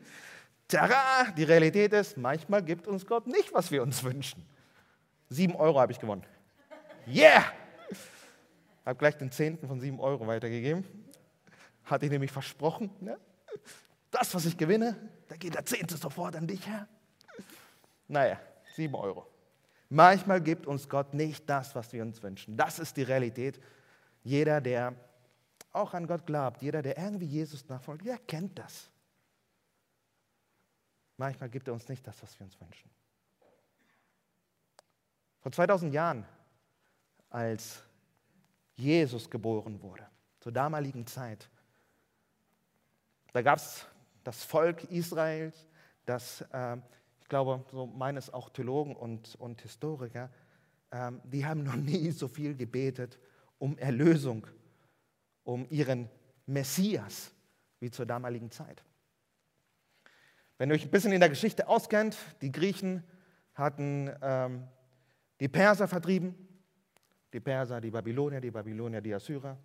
Tara, 0.72 1.32
die 1.32 1.44
Realität 1.44 1.92
ist, 1.94 2.18
manchmal 2.18 2.64
gibt 2.64 2.88
uns 2.88 3.06
Gott 3.06 3.28
nicht, 3.28 3.54
was 3.54 3.72
wir 3.72 3.84
uns 3.84 4.04
wünschen. 4.04 4.46
Sieben 5.30 5.56
Euro 5.56 5.80
habe 5.80 5.92
ich 5.92 6.00
gewonnen. 6.00 6.26
Yeah! 7.08 7.44
Habe 8.86 8.98
gleich 8.98 9.18
den 9.18 9.32
Zehnten 9.32 9.68
von 9.68 9.80
sieben 9.80 10.00
Euro 10.00 10.26
weitergegeben. 10.28 10.86
Hatte 11.84 12.06
ich 12.06 12.12
nämlich 12.12 12.32
versprochen. 12.32 12.90
Ne? 13.00 13.20
Das, 14.10 14.34
was 14.34 14.46
ich 14.46 14.58
gewinne, 14.58 14.96
da 15.28 15.36
geht 15.36 15.56
der 15.56 15.66
Zehnte 15.66 15.98
sofort 15.98 16.36
an 16.36 16.48
dich, 16.48 16.66
Herr. 16.66 16.88
Naja, 18.08 18.40
sieben 18.76 18.96
Euro. 18.96 19.28
Manchmal 19.90 20.42
gibt 20.42 20.68
uns 20.68 20.88
Gott 20.88 21.14
nicht 21.14 21.50
das, 21.50 21.76
was 21.76 21.92
wir 21.92 22.02
uns 22.02 22.24
wünschen. 22.24 22.56
Das 22.56 22.80
ist 22.80 22.96
die 22.96 23.04
Realität. 23.04 23.60
Jeder, 24.24 24.62
der 24.62 24.96
auch 25.74 25.94
an 25.94 26.08
Gott 26.08 26.26
glaubt, 26.26 26.62
jeder, 26.62 26.82
der 26.82 26.98
irgendwie 26.98 27.26
Jesus 27.26 27.68
nachfolgt, 27.68 28.06
der 28.06 28.18
kennt 28.18 28.58
das. 28.58 28.90
Manchmal 31.22 31.52
gibt 31.52 31.68
er 31.68 31.76
uns 31.76 31.88
nicht 31.88 32.08
das, 32.08 32.20
was 32.24 32.40
wir 32.40 32.46
uns 32.46 32.60
wünschen. 32.60 32.90
Vor 35.40 35.52
2000 35.52 35.94
Jahren, 35.94 36.26
als 37.30 37.84
Jesus 38.76 39.30
geboren 39.30 39.80
wurde, 39.84 40.08
zur 40.40 40.52
damaligen 40.52 41.06
Zeit, 41.06 41.48
da 43.34 43.44
gab 43.44 43.60
es 43.60 43.86
das 44.24 44.44
Volk 44.44 44.84
Israels, 44.86 45.68
das, 46.08 46.42
äh, 46.54 46.78
ich 47.20 47.28
glaube, 47.30 47.64
so 47.70 47.86
meines 47.86 48.34
auch 48.34 48.50
Theologen 48.50 48.96
und, 48.96 49.36
und 49.36 49.62
Historiker, 49.62 50.32
äh, 50.90 51.12
die 51.26 51.46
haben 51.46 51.62
noch 51.62 51.76
nie 51.76 52.10
so 52.10 52.28
viel 52.28 52.56
gebetet 52.56 53.20
um 53.60 53.78
Erlösung, 53.78 54.48
um 55.44 55.68
ihren 55.70 56.10
Messias 56.48 57.32
wie 57.80 57.92
zur 57.92 58.08
damaligen 58.08 58.50
Zeit. 58.50 58.84
Wenn 60.62 60.70
ihr 60.70 60.76
euch 60.76 60.86
ein 60.86 60.92
bisschen 60.92 61.12
in 61.12 61.20
der 61.20 61.30
Geschichte 61.30 61.68
auskennt, 61.68 62.16
die 62.44 62.52
Griechen 62.52 63.04
hatten 63.56 64.12
ähm, 64.22 64.68
die 65.40 65.48
Perser 65.48 65.88
vertrieben, 65.88 66.36
die 67.34 67.40
Perser, 67.40 67.82
die 67.82 67.90
Babylonier, 67.90 68.40
die 68.40 68.52
Babylonier, 68.52 69.02
die 69.02 69.12
Assyrer. 69.12 69.58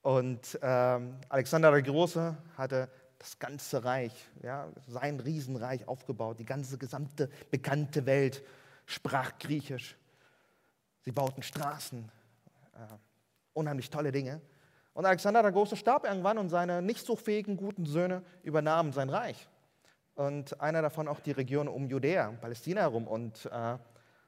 Und 0.00 0.58
ähm, 0.62 1.16
Alexander 1.28 1.70
der 1.70 1.82
Große 1.82 2.34
hatte 2.56 2.88
das 3.18 3.38
ganze 3.38 3.84
Reich, 3.84 4.14
ja, 4.42 4.72
sein 4.86 5.20
Riesenreich 5.20 5.86
aufgebaut. 5.86 6.38
Die 6.40 6.46
ganze 6.46 6.78
gesamte 6.78 7.28
bekannte 7.50 8.06
Welt 8.06 8.42
sprach 8.86 9.38
Griechisch. 9.38 9.98
Sie 11.02 11.12
bauten 11.12 11.42
Straßen, 11.42 12.10
äh, 12.72 12.78
unheimlich 13.52 13.90
tolle 13.90 14.12
Dinge. 14.12 14.40
Und 14.94 15.04
Alexander 15.04 15.42
der 15.42 15.52
Große 15.52 15.76
starb 15.76 16.06
irgendwann 16.06 16.38
und 16.38 16.48
seine 16.48 16.80
nicht 16.80 17.04
so 17.04 17.16
fähigen 17.16 17.58
guten 17.58 17.84
Söhne 17.84 18.22
übernahmen 18.42 18.94
sein 18.94 19.10
Reich 19.10 19.46
und 20.18 20.60
einer 20.60 20.82
davon 20.82 21.06
auch 21.06 21.20
die 21.20 21.30
Region 21.30 21.68
um 21.68 21.86
Judäa, 21.86 22.32
Palästina 22.32 22.80
herum. 22.80 23.06
Und 23.06 23.46
äh, 23.46 23.78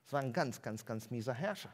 es 0.07 0.13
war 0.13 0.21
ein 0.21 0.33
ganz, 0.33 0.63
ganz, 0.63 0.87
ganz 0.87 1.11
mieser 1.11 1.35
Herrscher. 1.35 1.73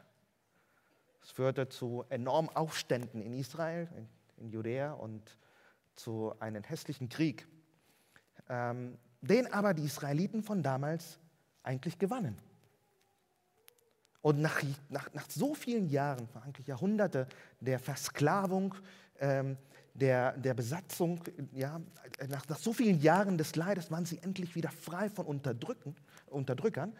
Es 1.21 1.29
führte 1.29 1.69
zu 1.69 2.03
enormen 2.09 2.49
Aufständen 2.55 3.21
in 3.21 3.33
Israel, 3.33 3.87
in, 3.95 4.09
in 4.37 4.49
Judäa 4.49 4.93
und 4.93 5.37
zu 5.95 6.33
einem 6.39 6.63
hässlichen 6.63 7.09
Krieg, 7.09 7.47
ähm, 8.49 8.97
den 9.21 9.53
aber 9.53 9.75
die 9.75 9.85
Israeliten 9.85 10.41
von 10.41 10.63
damals 10.63 11.19
eigentlich 11.61 11.99
gewannen. 11.99 12.39
Und 14.23 14.41
nach, 14.41 14.63
nach, 14.89 15.13
nach 15.13 15.29
so 15.29 15.53
vielen 15.53 15.89
Jahren, 15.89 16.27
eigentlich 16.43 16.65
Jahrhunderte 16.65 17.27
der 17.59 17.77
Versklavung, 17.77 18.73
ähm, 19.19 19.57
der, 19.97 20.37
der 20.37 20.53
Besatzung, 20.53 21.21
ja, 21.53 21.81
nach, 22.29 22.47
nach 22.47 22.57
so 22.57 22.71
vielen 22.71 23.01
Jahren 23.01 23.37
des 23.37 23.55
Leides 23.55 23.91
waren 23.91 24.05
sie 24.05 24.19
endlich 24.19 24.55
wieder 24.55 24.69
frei 24.69 25.09
von 25.09 25.25
Unterdrücken, 25.25 25.95
Unterdrückern. 26.27 26.93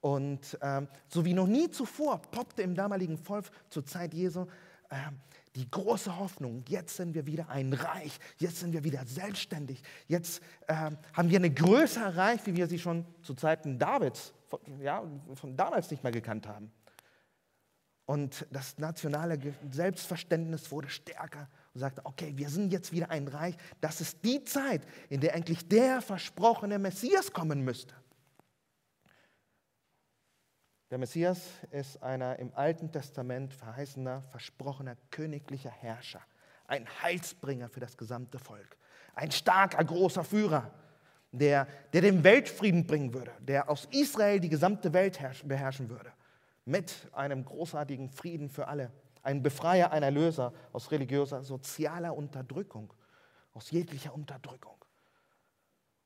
Und 0.00 0.56
ähm, 0.62 0.88
so 1.08 1.24
wie 1.24 1.34
noch 1.34 1.48
nie 1.48 1.70
zuvor 1.70 2.22
poppte 2.22 2.62
im 2.62 2.74
damaligen 2.74 3.18
Volk 3.18 3.50
zur 3.68 3.84
Zeit 3.84 4.14
Jesu 4.14 4.46
ähm, 4.90 5.20
die 5.56 5.68
große 5.70 6.18
Hoffnung, 6.18 6.64
jetzt 6.68 6.96
sind 6.96 7.14
wir 7.14 7.26
wieder 7.26 7.48
ein 7.48 7.72
Reich, 7.72 8.18
jetzt 8.36 8.58
sind 8.58 8.72
wir 8.74 8.84
wieder 8.84 9.04
selbstständig, 9.06 9.82
jetzt 10.06 10.42
ähm, 10.68 10.98
haben 11.14 11.30
wir 11.30 11.38
eine 11.38 11.50
Größe 11.50 11.98
erreicht, 11.98 12.46
wie 12.46 12.54
wir 12.54 12.66
sie 12.66 12.78
schon 12.78 13.06
zu 13.22 13.34
Zeiten 13.34 13.78
Davids, 13.78 14.34
von, 14.48 14.60
ja, 14.80 15.02
von 15.34 15.56
damals 15.56 15.90
nicht 15.90 16.02
mehr 16.02 16.12
gekannt 16.12 16.46
haben. 16.46 16.70
Und 18.04 18.46
das 18.50 18.78
nationale 18.78 19.38
Selbstverständnis 19.70 20.70
wurde 20.70 20.90
stärker 20.90 21.48
und 21.76 21.80
sagte, 21.80 22.00
okay, 22.06 22.32
wir 22.36 22.48
sind 22.48 22.72
jetzt 22.72 22.90
wieder 22.90 23.10
ein 23.10 23.28
Reich. 23.28 23.54
Das 23.82 24.00
ist 24.00 24.24
die 24.24 24.42
Zeit, 24.44 24.80
in 25.10 25.20
der 25.20 25.34
eigentlich 25.34 25.68
der 25.68 26.00
versprochene 26.00 26.78
Messias 26.78 27.30
kommen 27.30 27.60
müsste. 27.64 27.94
Der 30.90 30.96
Messias 30.96 31.38
ist 31.72 32.02
einer 32.02 32.38
im 32.38 32.54
Alten 32.54 32.90
Testament 32.90 33.52
verheißener, 33.52 34.22
versprochener 34.22 34.96
königlicher 35.10 35.68
Herrscher, 35.68 36.22
ein 36.66 36.86
Heilsbringer 37.02 37.68
für 37.68 37.80
das 37.80 37.98
gesamte 37.98 38.38
Volk, 38.38 38.78
ein 39.14 39.30
starker, 39.30 39.84
großer 39.84 40.24
Führer, 40.24 40.72
der, 41.30 41.68
der 41.92 42.00
den 42.00 42.24
Weltfrieden 42.24 42.86
bringen 42.86 43.12
würde, 43.12 43.32
der 43.40 43.68
aus 43.68 43.86
Israel 43.90 44.40
die 44.40 44.48
gesamte 44.48 44.94
Welt 44.94 45.20
beherrschen 45.44 45.90
würde, 45.90 46.10
mit 46.64 47.06
einem 47.12 47.44
großartigen 47.44 48.08
Frieden 48.08 48.48
für 48.48 48.66
alle 48.66 48.90
ein 49.26 49.42
Befreier, 49.42 49.90
ein 49.90 50.04
Erlöser 50.04 50.52
aus 50.72 50.92
religiöser, 50.92 51.42
sozialer 51.42 52.16
Unterdrückung, 52.16 52.92
aus 53.54 53.72
jeglicher 53.72 54.14
Unterdrückung. 54.14 54.84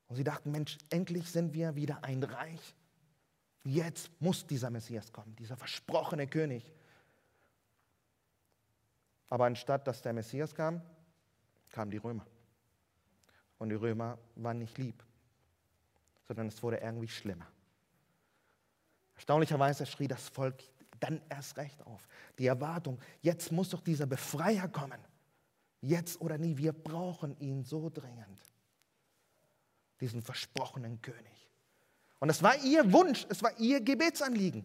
Und 0.07 0.15
sie 0.15 0.23
dachten, 0.23 0.49
Mensch, 0.49 0.79
endlich 0.89 1.31
sind 1.31 1.53
wir 1.53 1.75
wieder 1.75 2.03
ein 2.03 2.23
Reich. 2.23 2.75
Jetzt 3.63 4.09
muss 4.19 4.45
dieser 4.47 4.71
Messias 4.71 5.11
kommen, 5.11 5.35
dieser 5.35 5.55
versprochene 5.55 6.25
König. 6.27 6.73
Aber 9.29 9.45
anstatt 9.45 9.87
dass 9.87 10.01
der 10.01 10.13
Messias 10.13 10.55
kam, 10.55 10.81
kamen 11.69 11.91
die 11.91 11.97
Römer. 11.97 12.25
Und 13.59 13.69
die 13.69 13.75
Römer 13.75 14.17
waren 14.35 14.57
nicht 14.57 14.79
lieb, 14.79 15.05
sondern 16.27 16.47
es 16.47 16.61
wurde 16.63 16.77
irgendwie 16.77 17.07
schlimmer. 17.07 17.45
Erstaunlicherweise 19.13 19.85
schrie 19.85 20.07
das 20.07 20.27
Volk 20.27 20.63
dann 21.01 21.21
erst 21.29 21.57
recht 21.57 21.85
auf. 21.85 22.07
Die 22.39 22.47
Erwartung, 22.47 22.99
jetzt 23.21 23.51
muss 23.51 23.69
doch 23.69 23.81
dieser 23.81 24.05
Befreier 24.05 24.67
kommen. 24.69 24.99
Jetzt 25.81 26.21
oder 26.21 26.37
nie, 26.37 26.57
wir 26.57 26.73
brauchen 26.73 27.37
ihn 27.39 27.63
so 27.63 27.89
dringend. 27.89 28.39
Diesen 29.99 30.21
versprochenen 30.21 31.01
König. 31.01 31.49
Und 32.19 32.29
es 32.29 32.41
war 32.41 32.55
ihr 32.63 32.93
Wunsch, 32.93 33.25
es 33.29 33.41
war 33.41 33.59
ihr 33.59 33.81
Gebetsanliegen. 33.81 34.63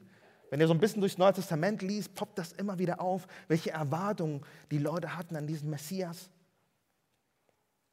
Wenn 0.50 0.60
ihr 0.60 0.68
so 0.68 0.74
ein 0.74 0.78
bisschen 0.80 1.00
durchs 1.00 1.18
Neue 1.18 1.32
Testament 1.32 1.82
liest, 1.82 2.14
poppt 2.14 2.38
das 2.38 2.52
immer 2.52 2.78
wieder 2.78 3.00
auf, 3.00 3.26
welche 3.48 3.70
Erwartungen 3.70 4.44
die 4.70 4.78
Leute 4.78 5.16
hatten 5.16 5.36
an 5.36 5.46
diesen 5.46 5.70
Messias. 5.70 6.30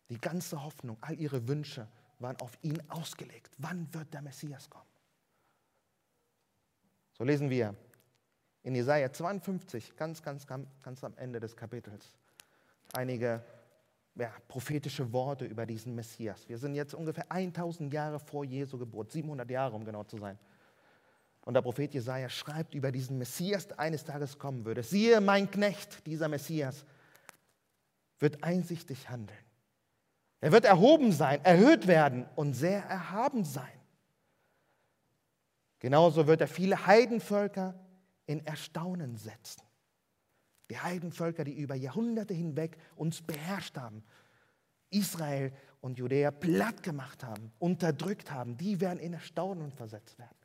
Die 0.09 0.19
ganze 0.19 0.63
Hoffnung, 0.63 0.97
all 1.01 1.19
ihre 1.19 1.47
Wünsche 1.47 1.87
waren 2.19 2.39
auf 2.41 2.57
ihn 2.61 2.81
ausgelegt. 2.89 3.55
Wann 3.57 3.91
wird 3.93 4.13
der 4.13 4.21
Messias 4.21 4.69
kommen? 4.69 4.85
So 7.17 7.23
lesen 7.23 7.49
wir 7.49 7.75
in 8.63 8.75
Jesaja 8.75 9.11
52, 9.11 9.95
ganz, 9.95 10.23
ganz, 10.23 10.47
ganz 10.47 11.03
am 11.03 11.13
Ende 11.17 11.39
des 11.39 11.55
Kapitels, 11.55 12.13
einige 12.93 13.43
ja, 14.15 14.31
prophetische 14.47 15.11
Worte 15.11 15.45
über 15.45 15.65
diesen 15.65 15.95
Messias. 15.95 16.47
Wir 16.47 16.57
sind 16.57 16.75
jetzt 16.75 16.93
ungefähr 16.93 17.31
1000 17.31 17.91
Jahre 17.91 18.19
vor 18.19 18.45
Jesu 18.45 18.77
Geburt, 18.77 19.11
700 19.11 19.49
Jahre, 19.49 19.75
um 19.75 19.83
genau 19.85 20.03
zu 20.03 20.17
sein. 20.17 20.37
Und 21.45 21.55
der 21.55 21.61
Prophet 21.61 21.93
Jesaja 21.93 22.29
schreibt 22.29 22.73
über 22.73 22.91
diesen 22.91 23.17
Messias, 23.17 23.67
der 23.67 23.79
eines 23.79 24.05
Tages 24.05 24.39
kommen 24.39 24.63
würde. 24.63 24.81
Siehe, 24.81 25.19
mein 25.19 25.51
Knecht, 25.51 26.05
dieser 26.07 26.29
Messias, 26.29 26.85
wird 28.19 28.43
einsichtig 28.43 29.09
handeln. 29.09 29.37
Er 30.39 30.53
wird 30.53 30.63
erhoben 30.63 31.11
sein, 31.11 31.43
erhöht 31.43 31.87
werden 31.87 32.25
und 32.35 32.53
sehr 32.53 32.83
erhaben 32.83 33.43
sein. 33.43 33.71
Genauso 35.79 36.27
wird 36.27 36.39
er 36.39 36.47
viele 36.47 36.85
Heidenvölker 36.85 37.75
in 38.25 38.45
Erstaunen 38.45 39.17
setzen. 39.17 39.63
Die 40.69 40.79
Heidenvölker, 40.79 41.43
die 41.43 41.53
über 41.53 41.75
Jahrhunderte 41.75 42.33
hinweg 42.33 42.77
uns 42.95 43.21
beherrscht 43.21 43.77
haben, 43.77 44.03
Israel 44.89 45.51
und 45.81 45.97
Judäa 45.97 46.31
platt 46.31 46.83
gemacht 46.83 47.23
haben, 47.23 47.51
unterdrückt 47.59 48.31
haben, 48.31 48.57
die 48.57 48.79
werden 48.79 48.99
in 48.99 49.13
Erstaunen 49.13 49.71
versetzt 49.71 50.17
werden. 50.19 50.37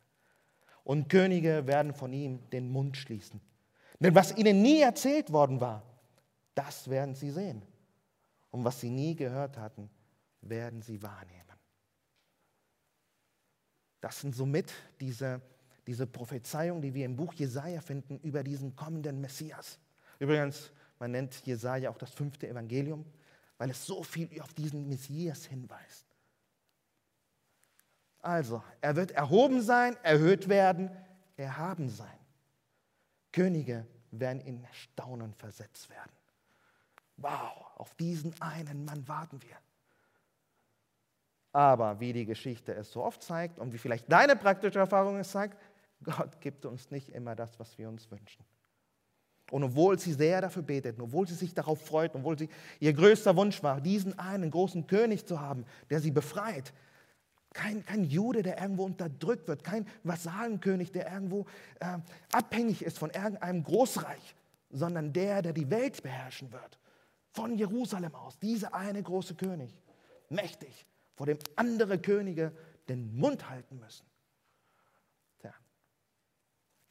Und 0.83 1.07
Könige 1.07 1.67
werden 1.67 1.93
von 1.93 2.11
ihm 2.11 2.49
den 2.49 2.69
Mund 2.69 2.97
schließen. 2.97 3.39
Denn 3.99 4.15
was 4.15 4.35
ihnen 4.35 4.61
nie 4.61 4.81
erzählt 4.81 5.31
worden 5.31 5.61
war, 5.61 5.83
das 6.55 6.89
werden 6.89 7.15
sie 7.15 7.31
sehen. 7.31 7.61
Und 8.49 8.63
was 8.63 8.81
sie 8.81 8.89
nie 8.89 9.15
gehört 9.15 9.57
hatten, 9.57 9.89
werden 10.41 10.81
sie 10.81 11.01
wahrnehmen. 11.01 11.39
Das 14.01 14.21
sind 14.21 14.35
somit 14.35 14.73
diese 14.99 15.41
diese 15.89 16.05
Prophezeiung, 16.05 16.83
die 16.83 16.93
wir 16.93 17.03
im 17.03 17.15
Buch 17.15 17.33
Jesaja 17.33 17.81
finden, 17.81 18.19
über 18.19 18.43
diesen 18.43 18.75
kommenden 18.75 19.19
Messias. 19.19 19.79
Übrigens, 20.19 20.71
man 20.99 21.09
nennt 21.09 21.43
Jesaja 21.47 21.89
auch 21.89 21.97
das 21.97 22.11
fünfte 22.11 22.47
Evangelium, 22.47 23.03
weil 23.57 23.71
es 23.71 23.87
so 23.87 24.03
viel 24.03 24.39
auf 24.39 24.53
diesen 24.53 24.87
Messias 24.87 25.45
hinweist. 25.45 26.05
Also, 28.21 28.61
er 28.81 28.95
wird 28.95 29.09
erhoben 29.13 29.63
sein, 29.63 29.97
erhöht 30.03 30.47
werden, 30.47 30.91
erhaben 31.37 31.89
sein. 31.89 32.19
Könige 33.31 33.87
werden 34.11 34.41
in 34.41 34.67
Staunen 34.71 35.33
versetzt 35.33 35.89
werden. 35.89 36.11
Wow, 37.17 37.65
auf 37.77 37.95
diesen 37.95 38.39
einen 38.39 38.85
Mann 38.85 39.07
warten 39.07 39.41
wir. 39.41 39.57
Aber 41.51 41.99
wie 41.99 42.13
die 42.13 42.25
Geschichte 42.25 42.73
es 42.75 42.91
so 42.91 43.03
oft 43.03 43.23
zeigt 43.23 43.57
und 43.57 43.73
wie 43.73 43.79
vielleicht 43.79 44.11
deine 44.11 44.35
praktische 44.35 44.79
Erfahrung 44.79 45.17
es 45.17 45.31
zeigt, 45.31 45.57
Gott 46.03 46.39
gibt 46.41 46.65
uns 46.65 46.91
nicht 46.91 47.09
immer 47.09 47.35
das, 47.35 47.59
was 47.59 47.77
wir 47.77 47.89
uns 47.89 48.09
wünschen. 48.09 48.43
Und 49.51 49.63
obwohl 49.63 49.97
sie 49.97 50.13
sehr 50.13 50.41
dafür 50.41 50.61
betet, 50.61 50.99
obwohl 50.99 51.27
sie 51.27 51.33
sich 51.33 51.53
darauf 51.53 51.83
freut, 51.83 52.13
obwohl 52.15 52.37
sie 52.37 52.49
ihr 52.79 52.93
größter 52.93 53.35
Wunsch 53.35 53.63
war, 53.63 53.81
diesen 53.81 54.17
einen 54.19 54.51
großen 54.51 54.85
König 54.87 55.25
zu 55.25 55.41
haben, 55.41 55.65
der 55.89 55.99
sie 55.99 56.11
befreit, 56.11 56.71
kein, 57.53 57.83
kein 57.83 58.03
Jude, 58.03 58.43
der 58.43 58.61
irgendwo 58.61 58.83
unterdrückt 58.83 59.47
wird, 59.47 59.63
kein 59.63 59.87
Vasallenkönig, 60.03 60.91
der 60.91 61.11
irgendwo 61.11 61.47
äh, 61.79 61.97
abhängig 62.31 62.83
ist 62.83 62.99
von 62.99 63.09
irgendeinem 63.09 63.63
Großreich, 63.63 64.35
sondern 64.69 65.13
der, 65.13 65.41
der 65.41 65.53
die 65.53 65.69
Welt 65.71 66.03
beherrschen 66.03 66.51
wird. 66.51 66.79
Von 67.31 67.57
Jerusalem 67.57 68.13
aus, 68.13 68.37
dieser 68.37 68.75
eine 68.75 69.01
große 69.01 69.33
König, 69.33 69.75
mächtig, 70.29 70.85
vor 71.15 71.25
dem 71.25 71.39
andere 71.55 71.97
Könige 71.97 72.51
den 72.87 73.15
Mund 73.17 73.49
halten 73.49 73.79
müssen. 73.79 74.05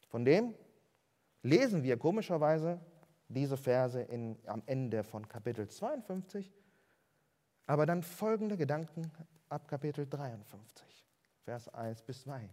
Von 0.09 0.25
dem 0.25 0.55
lesen 1.43 1.83
wir 1.83 1.97
komischerweise 1.97 2.79
diese 3.27 3.57
Verse 3.57 4.01
in, 4.01 4.37
am 4.45 4.63
Ende 4.65 5.03
von 5.03 5.27
Kapitel 5.27 5.67
52, 5.67 6.51
aber 7.67 7.85
dann 7.85 8.01
folgende 8.01 8.57
Gedanken 8.57 9.11
ab 9.49 9.67
Kapitel 9.67 10.07
53, 10.07 11.07
Vers 11.43 11.69
1 11.69 12.01
bis 12.01 12.23
2. 12.23 12.49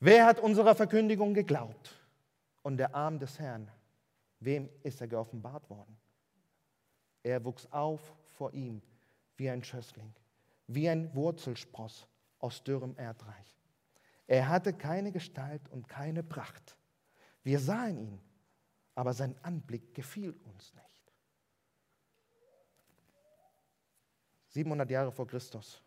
Wer 0.00 0.24
hat 0.24 0.40
unserer 0.40 0.74
Verkündigung 0.74 1.34
geglaubt? 1.34 1.96
Und 2.62 2.78
der 2.78 2.94
Arm 2.94 3.18
des 3.18 3.38
Herrn, 3.38 3.70
wem 4.38 4.68
ist 4.82 5.00
er 5.00 5.08
geoffenbart 5.08 5.68
worden? 5.68 5.96
Er 7.22 7.44
wuchs 7.44 7.66
auf 7.70 8.00
vor 8.28 8.52
ihm 8.54 8.80
wie 9.36 9.50
ein 9.50 9.62
Schössling, 9.62 10.12
wie 10.66 10.88
ein 10.88 11.14
Wurzelspross 11.14 12.06
aus 12.38 12.64
dürrem 12.64 12.96
Erdreich. 12.96 13.59
Er 14.30 14.48
hatte 14.48 14.72
keine 14.72 15.10
Gestalt 15.10 15.68
und 15.70 15.88
keine 15.88 16.22
Pracht. 16.22 16.76
Wir 17.42 17.58
sahen 17.58 17.98
ihn, 17.98 18.20
aber 18.94 19.12
sein 19.12 19.36
Anblick 19.42 19.92
gefiel 19.92 20.30
uns 20.44 20.72
nicht. 20.72 21.12
700 24.50 24.88
Jahre 24.88 25.10
vor 25.10 25.26
Christus 25.26 25.82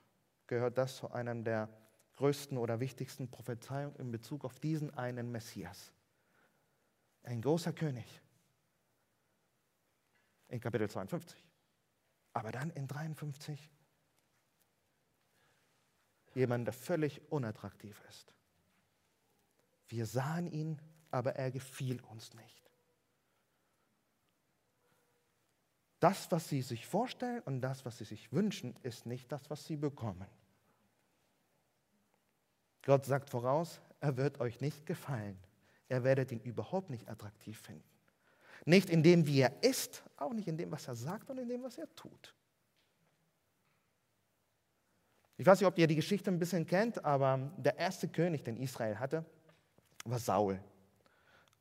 gehört 0.45 0.77
das 0.77 0.97
zu 0.97 1.09
einer 1.09 1.33
der 1.35 1.69
größten 2.15 2.57
oder 2.57 2.81
wichtigsten 2.81 3.31
Prophezeiungen 3.31 3.95
in 3.95 4.11
Bezug 4.11 4.43
auf 4.43 4.59
diesen 4.59 4.93
einen 4.93 5.31
Messias. 5.31 5.93
Ein 7.23 7.41
großer 7.41 7.71
König 7.71 8.21
in 10.49 10.59
Kapitel 10.59 10.89
52. 10.89 11.47
Aber 12.33 12.51
dann 12.51 12.71
in 12.71 12.89
53 12.89 13.71
jemand, 16.35 16.67
der 16.67 16.73
völlig 16.73 17.21
unattraktiv 17.31 18.01
ist. 18.09 18.33
Wir 19.87 20.05
sahen 20.05 20.47
ihn, 20.47 20.81
aber 21.11 21.35
er 21.35 21.51
gefiel 21.51 22.01
uns 22.09 22.33
nicht. 22.33 22.71
Das, 25.99 26.31
was 26.31 26.49
sie 26.49 26.61
sich 26.61 26.85
vorstellen 26.85 27.41
und 27.43 27.61
das, 27.61 27.85
was 27.85 27.97
sie 27.97 28.03
sich 28.03 28.31
wünschen, 28.33 28.75
ist 28.83 29.05
nicht 29.05 29.31
das, 29.31 29.49
was 29.49 29.65
sie 29.65 29.77
bekommen. 29.77 30.27
Gott 32.81 33.05
sagt 33.05 33.29
voraus, 33.29 33.79
er 34.01 34.17
wird 34.17 34.41
euch 34.41 34.59
nicht 34.59 34.85
gefallen. 34.85 35.39
Er 35.87 36.03
werdet 36.03 36.31
ihn 36.31 36.41
überhaupt 36.41 36.89
nicht 36.89 37.07
attraktiv 37.07 37.57
finden. 37.59 37.87
Nicht 38.65 38.89
in 38.89 39.03
dem, 39.03 39.25
wie 39.27 39.39
er 39.39 39.63
ist, 39.63 40.03
auch 40.17 40.33
nicht 40.33 40.47
in 40.47 40.57
dem, 40.57 40.71
was 40.71 40.87
er 40.87 40.95
sagt 40.95 41.29
und 41.29 41.37
in 41.37 41.47
dem, 41.47 41.63
was 41.63 41.77
er 41.77 41.93
tut. 41.95 42.35
Ich 45.37 45.45
weiß 45.45 45.59
nicht, 45.59 45.67
ob 45.67 45.77
ihr 45.77 45.87
die 45.87 45.95
Geschichte 45.95 46.29
ein 46.31 46.39
bisschen 46.39 46.65
kennt, 46.65 47.03
aber 47.03 47.51
der 47.57 47.77
erste 47.77 48.07
König, 48.07 48.43
den 48.43 48.57
Israel 48.57 48.99
hatte, 48.99 49.25
war 50.05 50.19
Saul. 50.19 50.59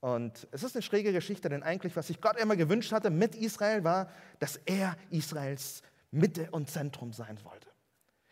Und 0.00 0.48
es 0.50 0.62
ist 0.62 0.74
eine 0.74 0.82
schräge 0.82 1.12
Geschichte, 1.12 1.48
denn 1.48 1.62
eigentlich, 1.62 1.94
was 1.94 2.08
sich 2.08 2.20
Gott 2.20 2.36
immer 2.36 2.56
gewünscht 2.56 2.92
hatte 2.92 3.08
mit 3.08 3.34
Israel, 3.36 3.84
war, 3.84 4.10
dass 4.40 4.56
er 4.56 4.96
Israels 5.10 5.82
Mitte 6.10 6.50
und 6.50 6.68
Zentrum 6.68 7.12
sein 7.12 7.38
wollte. 7.44 7.68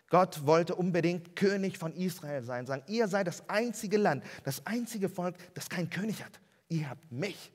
Gott 0.08 0.44
wollte 0.44 0.74
unbedingt 0.74 1.36
König 1.36 1.78
von 1.78 1.94
Israel 1.94 2.42
sein, 2.42 2.66
sagen, 2.66 2.82
ihr 2.88 3.06
seid 3.06 3.28
das 3.28 3.48
einzige 3.48 3.96
Land, 3.96 4.24
das 4.44 4.66
einzige 4.66 5.08
Volk, 5.08 5.36
das 5.54 5.70
keinen 5.70 5.88
König 5.88 6.24
hat. 6.24 6.40
Ihr 6.68 6.90
habt 6.90 7.10
mich. 7.12 7.52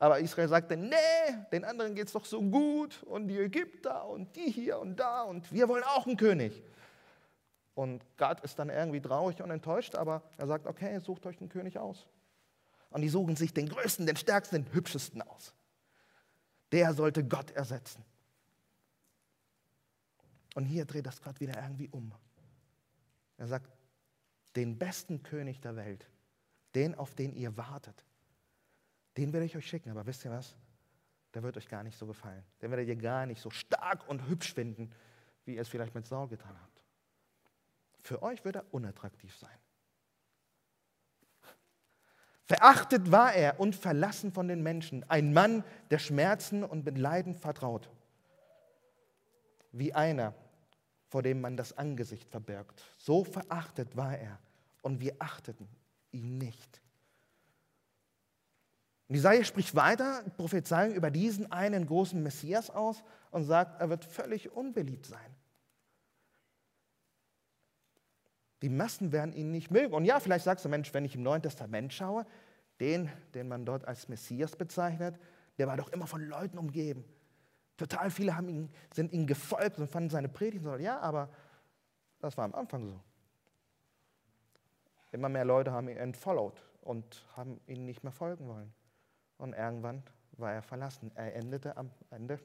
Aber 0.00 0.18
Israel 0.18 0.48
sagte, 0.48 0.78
nee, 0.78 0.96
den 1.52 1.62
anderen 1.62 1.94
geht 1.94 2.06
es 2.06 2.14
doch 2.14 2.24
so 2.24 2.40
gut 2.40 3.02
und 3.02 3.28
die 3.28 3.38
Ägypter 3.38 4.08
und 4.08 4.34
die 4.34 4.50
hier 4.50 4.78
und 4.78 4.96
da 4.96 5.22
und 5.22 5.52
wir 5.52 5.68
wollen 5.68 5.84
auch 5.84 6.06
einen 6.06 6.16
König. 6.16 6.62
Und 7.74 8.02
Gott 8.16 8.40
ist 8.40 8.58
dann 8.58 8.70
irgendwie 8.70 9.02
traurig 9.02 9.42
und 9.42 9.50
enttäuscht, 9.50 9.94
aber 9.94 10.22
er 10.38 10.46
sagt, 10.46 10.66
okay, 10.66 10.98
sucht 11.00 11.26
euch 11.26 11.38
einen 11.38 11.50
König 11.50 11.78
aus. 11.78 12.06
Und 12.88 13.02
die 13.02 13.10
suchen 13.10 13.36
sich 13.36 13.52
den 13.52 13.68
größten, 13.68 14.06
den 14.06 14.16
stärksten, 14.16 14.64
den 14.64 14.72
hübschesten 14.72 15.20
aus. 15.20 15.52
Der 16.72 16.94
sollte 16.94 17.22
Gott 17.22 17.50
ersetzen. 17.50 18.02
Und 20.54 20.64
hier 20.64 20.86
dreht 20.86 21.04
das 21.04 21.20
Gott 21.20 21.40
wieder 21.40 21.62
irgendwie 21.62 21.90
um. 21.90 22.12
Er 23.36 23.48
sagt, 23.48 23.70
den 24.56 24.78
besten 24.78 25.22
König 25.22 25.60
der 25.60 25.76
Welt, 25.76 26.06
den, 26.74 26.94
auf 26.94 27.14
den 27.14 27.34
ihr 27.34 27.54
wartet, 27.58 28.04
den 29.16 29.32
werde 29.32 29.46
ich 29.46 29.56
euch 29.56 29.66
schicken. 29.66 29.90
Aber 29.90 30.06
wisst 30.06 30.24
ihr 30.24 30.30
was? 30.30 30.56
Der 31.34 31.42
wird 31.42 31.56
euch 31.56 31.68
gar 31.68 31.82
nicht 31.82 31.96
so 31.96 32.06
gefallen. 32.06 32.44
Den 32.60 32.70
werdet 32.70 32.88
ihr 32.88 32.96
gar 32.96 33.26
nicht 33.26 33.40
so 33.40 33.50
stark 33.50 34.08
und 34.08 34.28
hübsch 34.28 34.54
finden, 34.54 34.90
wie 35.44 35.54
ihr 35.54 35.62
es 35.62 35.68
vielleicht 35.68 35.94
mit 35.94 36.06
Saul 36.06 36.28
getan 36.28 36.56
habt. 36.60 36.82
Für 38.02 38.22
euch 38.22 38.44
wird 38.44 38.56
er 38.56 38.64
unattraktiv 38.72 39.36
sein. 39.36 39.58
Verachtet 42.46 43.12
war 43.12 43.32
er 43.32 43.60
und 43.60 43.76
verlassen 43.76 44.32
von 44.32 44.48
den 44.48 44.60
Menschen, 44.62 45.08
ein 45.08 45.32
Mann, 45.32 45.62
der 45.90 46.00
Schmerzen 46.00 46.64
und 46.64 46.84
mit 46.84 46.98
Leiden 46.98 47.36
vertraut, 47.36 47.88
wie 49.70 49.94
einer, 49.94 50.34
vor 51.06 51.22
dem 51.22 51.40
man 51.40 51.56
das 51.56 51.78
Angesicht 51.78 52.28
verbirgt. 52.28 52.82
So 52.98 53.22
verachtet 53.22 53.96
war 53.96 54.18
er 54.18 54.40
und 54.82 55.00
wir 55.00 55.14
achteten 55.20 55.68
ihn 56.10 56.38
nicht. 56.38 56.80
Und 59.10 59.16
Isaiah 59.16 59.42
spricht 59.42 59.74
weiter, 59.74 60.22
Prophezeiung 60.36 60.94
über 60.94 61.10
diesen 61.10 61.50
einen 61.50 61.84
großen 61.84 62.22
Messias 62.22 62.70
aus 62.70 63.02
und 63.32 63.42
sagt, 63.42 63.80
er 63.80 63.90
wird 63.90 64.04
völlig 64.04 64.52
unbeliebt 64.52 65.04
sein. 65.04 65.34
Die 68.62 68.68
Massen 68.68 69.10
werden 69.10 69.32
ihn 69.34 69.50
nicht 69.50 69.72
mögen. 69.72 69.94
Und 69.94 70.04
ja, 70.04 70.20
vielleicht 70.20 70.44
sagst 70.44 70.64
du, 70.64 70.68
Mensch, 70.68 70.94
wenn 70.94 71.04
ich 71.04 71.16
im 71.16 71.24
Neuen 71.24 71.42
Testament 71.42 71.92
schaue, 71.92 72.24
den, 72.78 73.10
den 73.34 73.48
man 73.48 73.66
dort 73.66 73.84
als 73.84 74.08
Messias 74.08 74.54
bezeichnet, 74.54 75.18
der 75.58 75.66
war 75.66 75.76
doch 75.76 75.88
immer 75.88 76.06
von 76.06 76.20
Leuten 76.20 76.56
umgeben. 76.56 77.04
Total 77.76 78.12
viele 78.12 78.36
haben 78.36 78.48
ihn, 78.48 78.70
sind 78.94 79.12
ihm 79.12 79.26
gefolgt 79.26 79.80
und 79.80 79.90
fanden 79.90 80.10
seine 80.10 80.28
Predigt 80.28 80.62
so. 80.62 80.76
Ja, 80.76 81.00
aber 81.00 81.30
das 82.20 82.36
war 82.36 82.44
am 82.44 82.54
Anfang 82.54 82.86
so. 82.86 83.00
Immer 85.10 85.28
mehr 85.28 85.44
Leute 85.44 85.72
haben 85.72 85.88
ihn 85.88 85.96
entfollowed 85.96 86.62
und 86.80 87.26
haben 87.36 87.60
ihn 87.66 87.84
nicht 87.86 88.04
mehr 88.04 88.12
folgen 88.12 88.46
wollen. 88.46 88.72
Und 89.40 89.54
irgendwann 89.54 90.02
war 90.32 90.52
er 90.52 90.62
verlassen. 90.62 91.10
Er 91.14 91.34
endete 91.34 91.74
am 91.78 91.90
Ende 92.10 92.38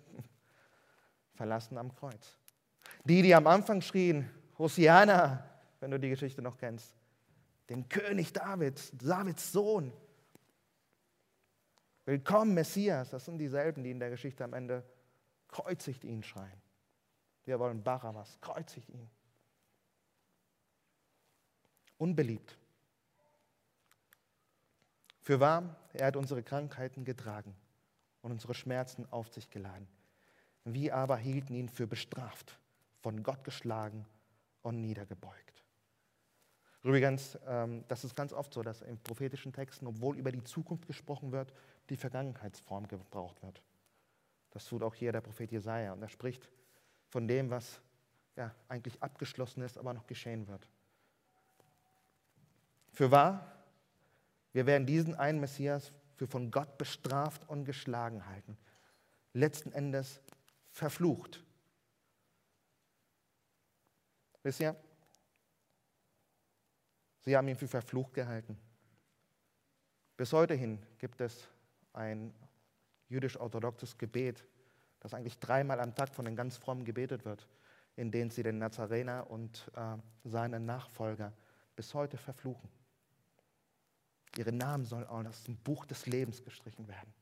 verlassen 1.34 1.78
am 1.78 1.94
Kreuz. 1.94 2.38
Die, 3.04 3.22
die 3.22 3.36
am 3.36 3.48
Anfang 3.48 3.82
schrien, 3.82 4.30
Hosiana, 4.58 5.44
wenn 5.82 5.92
du 5.92 6.00
die 6.00 6.08
Geschichte 6.08 6.42
noch 6.42 6.58
kennst, 6.58 6.96
den 7.70 7.90
König 7.90 8.32
Davids, 8.32 8.92
Davids 8.94 9.52
Sohn. 9.52 9.92
Willkommen, 12.06 12.54
Messias. 12.54 13.10
Das 13.10 13.26
sind 13.26 13.40
dieselben, 13.40 13.84
die 13.84 13.92
in 13.92 14.00
der 14.00 14.10
Geschichte 14.10 14.46
am 14.46 14.54
Ende 14.54 14.82
kreuzigt 15.50 16.06
ihn 16.06 16.24
schreien. 16.24 16.62
Wir 17.44 17.60
wollen 17.60 17.84
Barabbas, 17.84 18.40
kreuzigt 18.40 18.90
ihn. 18.90 19.10
Unbeliebt. 21.98 22.58
Für 25.26 25.40
wahr, 25.40 25.76
er 25.94 26.06
hat 26.06 26.18
unsere 26.18 26.44
Krankheiten 26.44 27.04
getragen 27.04 27.56
und 28.22 28.32
unsere 28.32 28.54
Schmerzen 28.54 29.12
auf 29.12 29.28
sich 29.34 29.50
geladen. 29.50 29.88
Wir 30.66 30.96
aber 30.96 31.18
hielten 31.18 31.56
ihn 31.56 31.68
für 31.68 31.88
bestraft, 31.88 32.60
von 33.02 33.24
Gott 33.24 33.44
geschlagen 33.44 34.06
und 34.62 34.82
niedergebeugt. 34.82 35.64
Übrigens, 36.84 37.40
ähm, 37.48 37.84
das 37.88 38.04
ist 38.04 38.16
ganz 38.16 38.34
oft 38.34 38.54
so, 38.54 38.62
dass 38.62 38.84
in 38.84 39.00
prophetischen 39.00 39.52
Texten, 39.52 39.88
obwohl 39.88 40.16
über 40.16 40.32
die 40.32 40.44
Zukunft 40.44 40.86
gesprochen 40.86 41.32
wird, 41.32 41.52
die 41.90 41.98
Vergangenheitsform 41.98 42.88
gebraucht 42.88 43.42
wird. 43.42 43.64
Das 44.52 44.66
tut 44.66 44.84
auch 44.84 44.94
hier 44.94 45.12
der 45.12 45.22
Prophet 45.22 45.52
Jesaja 45.52 45.94
und 45.94 46.04
er 46.04 46.10
spricht 46.10 46.48
von 47.10 47.28
dem, 47.28 47.50
was 47.50 47.82
ja, 48.36 48.54
eigentlich 48.68 49.02
abgeschlossen 49.02 49.64
ist, 49.64 49.80
aber 49.80 49.92
noch 49.92 50.06
geschehen 50.06 50.48
wird. 50.48 50.68
Für 52.94 53.10
wahr, 53.10 53.55
wir 54.56 54.66
werden 54.66 54.88
diesen 54.88 55.16
einen 55.16 55.42
Messias 55.42 55.92
für 56.16 56.28
von 56.28 56.50
Gott 56.50 56.78
bestraft 56.78 57.44
und 57.50 57.66
geschlagen 57.66 58.26
halten. 58.26 58.58
Letzten 59.34 59.74
Endes 59.74 60.22
verflucht. 60.70 61.44
Wisst 64.44 64.62
ihr? 64.62 64.78
Sie 67.20 67.36
haben 67.36 67.50
ihn 67.50 67.58
für 67.58 67.68
verflucht 67.68 68.14
gehalten. 68.14 68.58
Bis 70.16 70.32
heute 70.32 70.54
hin 70.54 70.82
gibt 71.00 71.20
es 71.20 71.50
ein 71.92 72.34
jüdisch-orthodoxes 73.10 73.98
Gebet, 73.98 74.48
das 75.02 75.14
eigentlich 75.14 75.38
dreimal 75.38 75.82
am 75.82 75.96
Tag 75.96 76.16
von 76.16 76.24
den 76.24 76.38
ganz 76.38 76.56
Frommen 76.56 76.86
gebetet 76.86 77.26
wird, 77.26 77.46
in 77.98 78.10
dem 78.10 78.30
sie 78.30 78.42
den 78.42 78.60
Nazarener 78.60 79.30
und 79.30 79.70
äh, 79.76 79.98
seinen 80.24 80.66
Nachfolger 80.66 81.34
bis 81.76 81.94
heute 81.94 82.16
verfluchen. 82.16 82.70
Ihre 84.38 84.52
Namen 84.52 84.86
sollen 84.86 85.06
auch 85.08 85.24
aus 85.26 85.44
dem 85.44 85.58
Buch 85.58 85.86
des 85.86 86.06
Lebens 86.06 86.44
gestrichen 86.44 86.88
werden. 86.88 87.14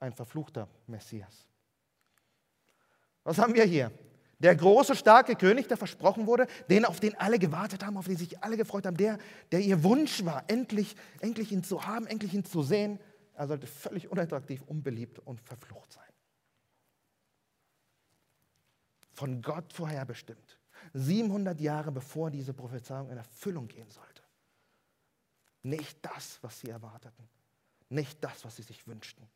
Ein 0.00 0.12
verfluchter 0.12 0.68
Messias. 0.86 1.46
Was 3.24 3.38
haben 3.38 3.54
wir 3.54 3.64
hier? 3.64 3.92
Der 4.38 4.54
große, 4.54 4.94
starke 4.94 5.34
König, 5.34 5.66
der 5.66 5.76
versprochen 5.76 6.26
wurde, 6.26 6.46
den, 6.70 6.84
auf 6.84 7.00
den 7.00 7.16
alle 7.16 7.40
gewartet 7.40 7.84
haben, 7.84 7.96
auf 7.96 8.06
den 8.06 8.16
sich 8.16 8.42
alle 8.42 8.56
gefreut 8.56 8.86
haben, 8.86 8.96
der, 8.96 9.18
der 9.50 9.60
ihr 9.60 9.82
Wunsch 9.82 10.24
war, 10.24 10.44
endlich, 10.46 10.94
endlich 11.20 11.50
ihn 11.50 11.64
zu 11.64 11.84
haben, 11.86 12.06
endlich 12.06 12.34
ihn 12.34 12.44
zu 12.44 12.62
sehen. 12.62 13.00
Er 13.34 13.48
sollte 13.48 13.66
völlig 13.66 14.08
unattraktiv, 14.10 14.62
unbeliebt 14.66 15.18
und 15.18 15.40
verflucht 15.40 15.92
sein. 15.92 16.04
Von 19.12 19.42
Gott 19.42 19.72
vorherbestimmt. 19.72 20.58
700 20.94 21.60
Jahre 21.60 21.92
bevor 21.92 22.30
diese 22.30 22.52
Prophezeiung 22.54 23.10
in 23.10 23.16
Erfüllung 23.16 23.68
gehen 23.68 23.90
sollte. 23.90 24.22
Nicht 25.62 25.98
das, 26.04 26.38
was 26.42 26.60
sie 26.60 26.70
erwarteten. 26.70 27.28
Nicht 27.88 28.22
das, 28.22 28.44
was 28.44 28.56
sie 28.56 28.62
sich 28.62 28.86
wünschten. 28.86 29.26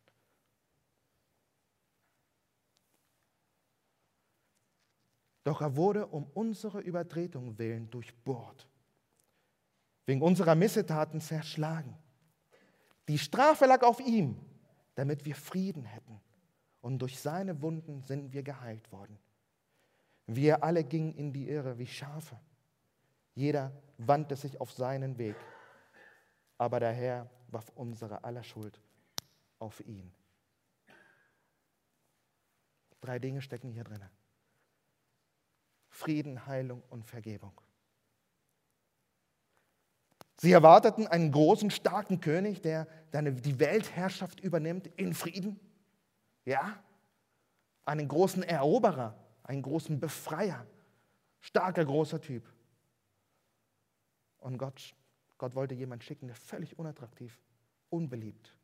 Doch 5.44 5.60
er 5.60 5.76
wurde 5.76 6.06
um 6.06 6.24
unsere 6.34 6.80
Übertretung 6.80 7.58
willen 7.58 7.90
durchbohrt, 7.90 8.68
wegen 10.06 10.22
unserer 10.22 10.54
Missetaten 10.54 11.20
zerschlagen. 11.20 11.96
Die 13.08 13.18
Strafe 13.18 13.66
lag 13.66 13.82
auf 13.82 13.98
ihm, 14.00 14.36
damit 14.94 15.24
wir 15.24 15.34
Frieden 15.34 15.84
hätten. 15.84 16.20
Und 16.80 16.98
durch 17.00 17.18
seine 17.18 17.60
Wunden 17.62 18.02
sind 18.02 18.32
wir 18.32 18.42
geheilt 18.42 18.90
worden. 18.92 19.18
Wir 20.26 20.62
alle 20.62 20.84
gingen 20.84 21.14
in 21.14 21.32
die 21.32 21.48
Irre 21.48 21.78
wie 21.78 21.86
Schafe. 21.86 22.38
Jeder 23.34 23.72
wandte 23.98 24.36
sich 24.36 24.60
auf 24.60 24.72
seinen 24.72 25.18
Weg. 25.18 25.36
Aber 26.58 26.80
der 26.80 26.92
Herr 26.92 27.28
warf 27.48 27.70
unsere 27.74 28.24
aller 28.24 28.42
Schuld 28.42 28.80
auf 29.58 29.80
ihn. 29.86 30.12
Drei 33.00 33.18
Dinge 33.18 33.42
stecken 33.42 33.70
hier 33.70 33.84
drin. 33.84 34.02
Frieden, 35.90 36.46
Heilung 36.46 36.82
und 36.88 37.04
Vergebung. 37.04 37.60
Sie 40.36 40.52
erwarteten 40.52 41.06
einen 41.06 41.30
großen, 41.30 41.70
starken 41.70 42.20
König, 42.20 42.62
der 42.62 42.86
die 43.12 43.60
Weltherrschaft 43.60 44.40
übernimmt 44.40 44.88
in 44.96 45.14
Frieden. 45.14 45.60
Ja, 46.44 46.82
einen 47.84 48.08
großen 48.08 48.42
Eroberer, 48.42 49.16
einen 49.44 49.62
großen 49.62 49.98
Befreier, 50.00 50.66
starker, 51.40 51.84
großer 51.84 52.20
Typ. 52.20 52.48
Und 54.38 54.58
Gott, 54.58 54.94
Gott 55.38 55.54
wollte 55.54 55.74
jemanden 55.74 56.04
schicken, 56.04 56.26
der 56.26 56.36
völlig 56.36 56.78
unattraktiv, 56.78 57.40
unbeliebt, 57.90 58.56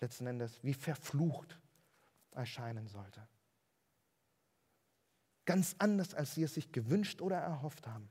letzten 0.00 0.26
Endes 0.26 0.62
wie 0.62 0.74
verflucht 0.74 1.58
erscheinen 2.32 2.86
sollte. 2.88 3.26
Ganz 5.44 5.74
anders, 5.78 6.14
als 6.14 6.34
sie 6.34 6.44
es 6.44 6.54
sich 6.54 6.70
gewünscht 6.72 7.20
oder 7.20 7.36
erhofft 7.38 7.86
haben. 7.86 8.08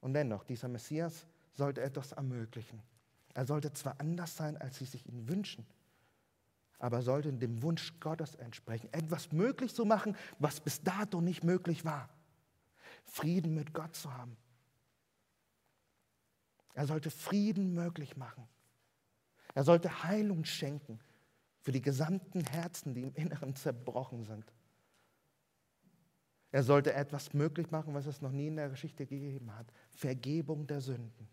Und 0.00 0.14
dennoch, 0.14 0.44
dieser 0.44 0.68
Messias 0.68 1.26
sollte 1.52 1.82
etwas 1.82 2.12
ermöglichen. 2.12 2.82
Er 3.34 3.46
sollte 3.46 3.72
zwar 3.72 3.98
anders 4.00 4.36
sein, 4.36 4.56
als 4.56 4.78
sie 4.78 4.84
sich 4.84 5.06
ihn 5.06 5.28
wünschen, 5.28 5.66
aber 6.80 7.02
sollte 7.02 7.32
dem 7.32 7.62
Wunsch 7.62 7.92
Gottes 8.00 8.34
entsprechen, 8.34 8.88
etwas 8.92 9.30
möglich 9.30 9.74
zu 9.74 9.84
machen, 9.84 10.16
was 10.38 10.60
bis 10.60 10.82
dato 10.82 11.20
nicht 11.20 11.44
möglich 11.44 11.84
war. 11.84 12.08
Frieden 13.04 13.54
mit 13.54 13.72
Gott 13.72 13.94
zu 13.94 14.12
haben. 14.12 14.36
Er 16.74 16.86
sollte 16.86 17.10
Frieden 17.10 17.74
möglich 17.74 18.16
machen. 18.16 18.48
Er 19.54 19.64
sollte 19.64 20.04
Heilung 20.04 20.44
schenken 20.44 20.98
für 21.60 21.72
die 21.72 21.82
gesamten 21.82 22.40
Herzen, 22.40 22.94
die 22.94 23.02
im 23.02 23.14
Inneren 23.14 23.54
zerbrochen 23.54 24.24
sind. 24.24 24.50
Er 26.52 26.62
sollte 26.62 26.94
etwas 26.94 27.34
möglich 27.34 27.70
machen, 27.70 27.94
was 27.94 28.06
es 28.06 28.22
noch 28.22 28.32
nie 28.32 28.46
in 28.48 28.56
der 28.56 28.70
Geschichte 28.70 29.06
gegeben 29.06 29.54
hat. 29.54 29.66
Vergebung 29.90 30.66
der 30.66 30.80
Sünden. 30.80 31.28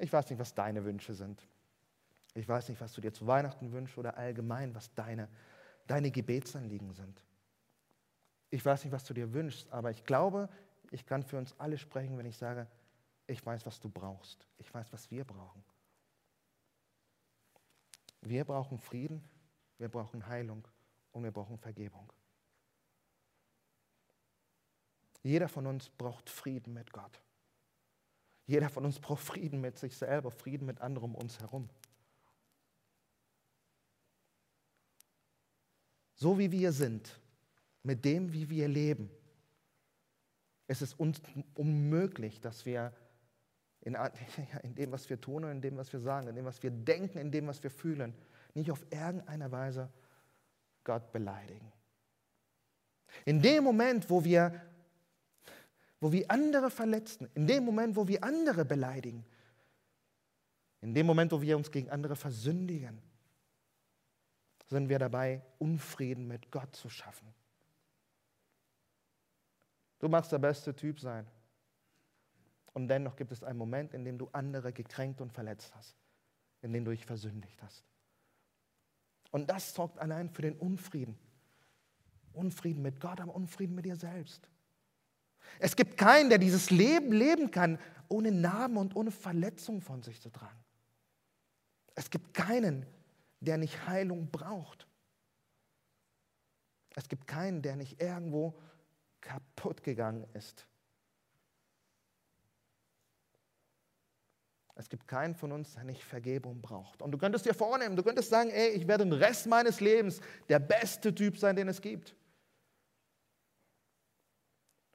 Ich 0.00 0.10
weiß 0.10 0.30
nicht, 0.30 0.38
was 0.38 0.54
deine 0.54 0.84
Wünsche 0.84 1.12
sind. 1.12 1.46
Ich 2.34 2.48
weiß 2.48 2.70
nicht, 2.70 2.80
was 2.80 2.94
du 2.94 3.02
dir 3.02 3.12
zu 3.12 3.26
Weihnachten 3.26 3.70
wünschst 3.70 3.98
oder 3.98 4.16
allgemein, 4.16 4.74
was 4.74 4.94
deine, 4.94 5.28
deine 5.86 6.10
Gebetsanliegen 6.10 6.92
sind. 6.94 7.22
Ich 8.48 8.64
weiß 8.64 8.84
nicht, 8.84 8.92
was 8.92 9.04
du 9.04 9.12
dir 9.12 9.32
wünschst, 9.34 9.70
aber 9.70 9.90
ich 9.90 10.04
glaube, 10.04 10.48
ich 10.90 11.04
kann 11.04 11.22
für 11.22 11.36
uns 11.36 11.54
alle 11.58 11.76
sprechen, 11.76 12.16
wenn 12.16 12.24
ich 12.24 12.36
sage, 12.36 12.66
ich 13.26 13.44
weiß, 13.44 13.66
was 13.66 13.78
du 13.78 13.90
brauchst. 13.90 14.46
Ich 14.56 14.72
weiß, 14.72 14.90
was 14.90 15.10
wir 15.10 15.24
brauchen. 15.24 15.62
Wir 18.22 18.44
brauchen 18.44 18.78
Frieden, 18.78 19.22
wir 19.76 19.88
brauchen 19.88 20.26
Heilung 20.26 20.66
und 21.12 21.24
wir 21.24 21.30
brauchen 21.30 21.58
Vergebung. 21.58 22.10
Jeder 25.22 25.48
von 25.48 25.66
uns 25.66 25.90
braucht 25.90 26.30
Frieden 26.30 26.72
mit 26.72 26.90
Gott. 26.90 27.20
Jeder 28.50 28.68
von 28.68 28.84
uns 28.84 28.98
braucht 28.98 29.22
Frieden 29.22 29.60
mit 29.60 29.78
sich 29.78 29.96
selber, 29.96 30.32
Frieden 30.32 30.66
mit 30.66 30.80
anderen 30.80 31.10
um 31.10 31.14
uns 31.14 31.38
herum. 31.38 31.70
So 36.16 36.36
wie 36.36 36.50
wir 36.50 36.72
sind, 36.72 37.20
mit 37.84 38.04
dem, 38.04 38.32
wie 38.32 38.50
wir 38.50 38.66
leben, 38.66 39.08
ist 40.66 40.82
es 40.82 40.94
uns 40.94 41.22
unmöglich, 41.54 42.40
dass 42.40 42.66
wir 42.66 42.92
in, 43.82 43.96
in, 44.64 44.74
dem, 44.74 44.90
was 44.90 45.08
wir 45.08 45.20
tun 45.20 45.44
und 45.44 45.52
in 45.52 45.60
dem, 45.60 45.76
was 45.76 45.92
wir 45.92 46.00
sagen, 46.00 46.26
in 46.26 46.34
dem, 46.34 46.44
was 46.44 46.60
wir 46.60 46.72
denken, 46.72 47.18
in 47.18 47.30
dem, 47.30 47.46
was 47.46 47.62
wir 47.62 47.70
fühlen, 47.70 48.12
nicht 48.54 48.72
auf 48.72 48.84
irgendeine 48.90 49.52
Weise 49.52 49.92
Gott 50.82 51.12
beleidigen. 51.12 51.70
In 53.24 53.40
dem 53.40 53.62
Moment, 53.62 54.10
wo 54.10 54.24
wir, 54.24 54.60
wo 56.00 56.10
wir 56.12 56.30
andere 56.30 56.70
verletzen, 56.70 57.28
in 57.34 57.46
dem 57.46 57.64
Moment, 57.64 57.94
wo 57.96 58.08
wir 58.08 58.24
andere 58.24 58.64
beleidigen, 58.64 59.24
in 60.80 60.94
dem 60.94 61.06
Moment, 61.06 61.30
wo 61.30 61.42
wir 61.42 61.56
uns 61.56 61.70
gegen 61.70 61.90
andere 61.90 62.16
versündigen, 62.16 63.00
sind 64.66 64.88
wir 64.88 64.98
dabei, 64.98 65.42
Unfrieden 65.58 66.26
mit 66.26 66.50
Gott 66.50 66.74
zu 66.74 66.88
schaffen. 66.88 67.28
Du 69.98 70.08
magst 70.08 70.32
der 70.32 70.38
beste 70.38 70.74
Typ 70.74 70.98
sein. 70.98 71.26
Und 72.72 72.88
dennoch 72.88 73.16
gibt 73.16 73.32
es 73.32 73.42
einen 73.42 73.58
Moment, 73.58 73.92
in 73.92 74.04
dem 74.04 74.16
du 74.16 74.28
andere 74.32 74.72
gekränkt 74.72 75.20
und 75.20 75.32
verletzt 75.32 75.74
hast, 75.74 75.96
in 76.62 76.72
dem 76.72 76.84
du 76.84 76.92
dich 76.92 77.04
versündigt 77.04 77.60
hast. 77.62 77.84
Und 79.32 79.50
das 79.50 79.74
sorgt 79.74 79.98
allein 79.98 80.30
für 80.30 80.42
den 80.42 80.56
Unfrieden. 80.56 81.18
Unfrieden 82.32 82.80
mit 82.80 83.00
Gott, 83.00 83.20
aber 83.20 83.34
Unfrieden 83.34 83.74
mit 83.74 83.84
dir 83.84 83.96
selbst. 83.96 84.48
Es 85.58 85.76
gibt 85.76 85.96
keinen, 85.96 86.28
der 86.28 86.38
dieses 86.38 86.70
Leben 86.70 87.12
leben 87.12 87.50
kann, 87.50 87.78
ohne 88.08 88.32
Narben 88.32 88.76
und 88.76 88.96
ohne 88.96 89.10
Verletzung 89.10 89.80
von 89.80 90.02
sich 90.02 90.20
zu 90.20 90.30
tragen. 90.30 90.58
Es 91.94 92.10
gibt 92.10 92.34
keinen, 92.34 92.86
der 93.40 93.58
nicht 93.58 93.86
Heilung 93.86 94.30
braucht. 94.30 94.86
Es 96.94 97.08
gibt 97.08 97.26
keinen, 97.26 97.62
der 97.62 97.76
nicht 97.76 98.00
irgendwo 98.00 98.58
kaputt 99.20 99.82
gegangen 99.82 100.26
ist. 100.34 100.66
Es 104.74 104.88
gibt 104.88 105.06
keinen 105.06 105.34
von 105.34 105.52
uns, 105.52 105.74
der 105.74 105.84
nicht 105.84 106.02
Vergebung 106.02 106.62
braucht. 106.62 107.02
Und 107.02 107.10
du 107.10 107.18
könntest 107.18 107.44
dir 107.44 107.52
vornehmen, 107.52 107.96
du 107.96 108.02
könntest 108.02 108.30
sagen, 108.30 108.48
ey, 108.48 108.70
ich 108.70 108.88
werde 108.88 109.04
den 109.04 109.12
Rest 109.12 109.46
meines 109.46 109.80
Lebens 109.80 110.20
der 110.48 110.58
beste 110.58 111.14
Typ 111.14 111.36
sein, 111.36 111.54
den 111.54 111.68
es 111.68 111.82
gibt. 111.82 112.16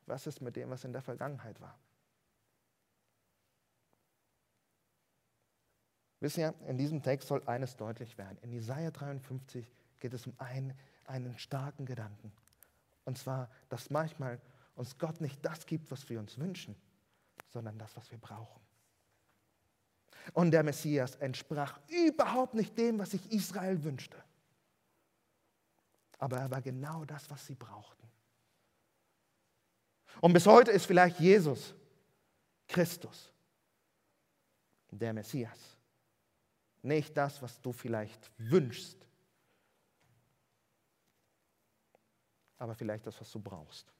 Was 0.05 0.27
ist 0.27 0.41
mit 0.41 0.55
dem, 0.55 0.69
was 0.69 0.83
in 0.83 0.93
der 0.93 1.01
Vergangenheit 1.01 1.59
war? 1.61 1.77
Wissen 6.19 6.39
ihr, 6.39 6.53
in 6.67 6.77
diesem 6.77 7.03
Text 7.03 7.27
soll 7.27 7.43
eines 7.45 7.75
deutlich 7.75 8.17
werden. 8.17 8.37
In 8.41 8.51
Isaiah 8.51 8.91
53 8.91 9.71
geht 9.99 10.13
es 10.13 10.25
um 10.25 10.33
einen, 10.37 10.73
einen 11.05 11.37
starken 11.37 11.85
Gedanken. 11.85 12.31
Und 13.03 13.17
zwar, 13.17 13.49
dass 13.69 13.89
manchmal 13.89 14.39
uns 14.75 14.97
Gott 14.97 15.21
nicht 15.21 15.43
das 15.45 15.65
gibt, 15.65 15.91
was 15.91 16.09
wir 16.09 16.19
uns 16.19 16.37
wünschen, 16.37 16.75
sondern 17.49 17.77
das, 17.77 17.95
was 17.95 18.09
wir 18.11 18.17
brauchen. 18.17 18.61
Und 20.33 20.51
der 20.51 20.63
Messias 20.63 21.15
entsprach 21.17 21.79
überhaupt 21.87 22.55
nicht 22.55 22.77
dem, 22.77 22.97
was 22.97 23.11
sich 23.11 23.31
Israel 23.31 23.83
wünschte. 23.83 24.17
Aber 26.17 26.37
er 26.37 26.49
war 26.49 26.61
genau 26.61 27.05
das, 27.05 27.29
was 27.29 27.45
sie 27.45 27.55
brauchten. 27.55 28.04
Und 30.21 30.33
bis 30.33 30.45
heute 30.45 30.71
ist 30.71 30.85
vielleicht 30.85 31.19
Jesus, 31.19 31.73
Christus, 32.67 33.31
der 34.89 35.13
Messias, 35.13 35.77
nicht 36.81 37.15
das, 37.17 37.41
was 37.41 37.61
du 37.61 37.71
vielleicht 37.71 38.31
wünschst, 38.37 39.05
aber 42.57 42.75
vielleicht 42.75 43.05
das, 43.05 43.19
was 43.19 43.31
du 43.31 43.39
brauchst. 43.39 43.91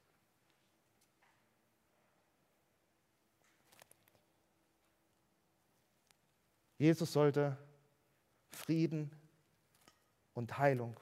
Jesus 6.78 7.12
sollte 7.12 7.56
Frieden 8.50 9.10
und 10.34 10.58
Heilung 10.58 10.98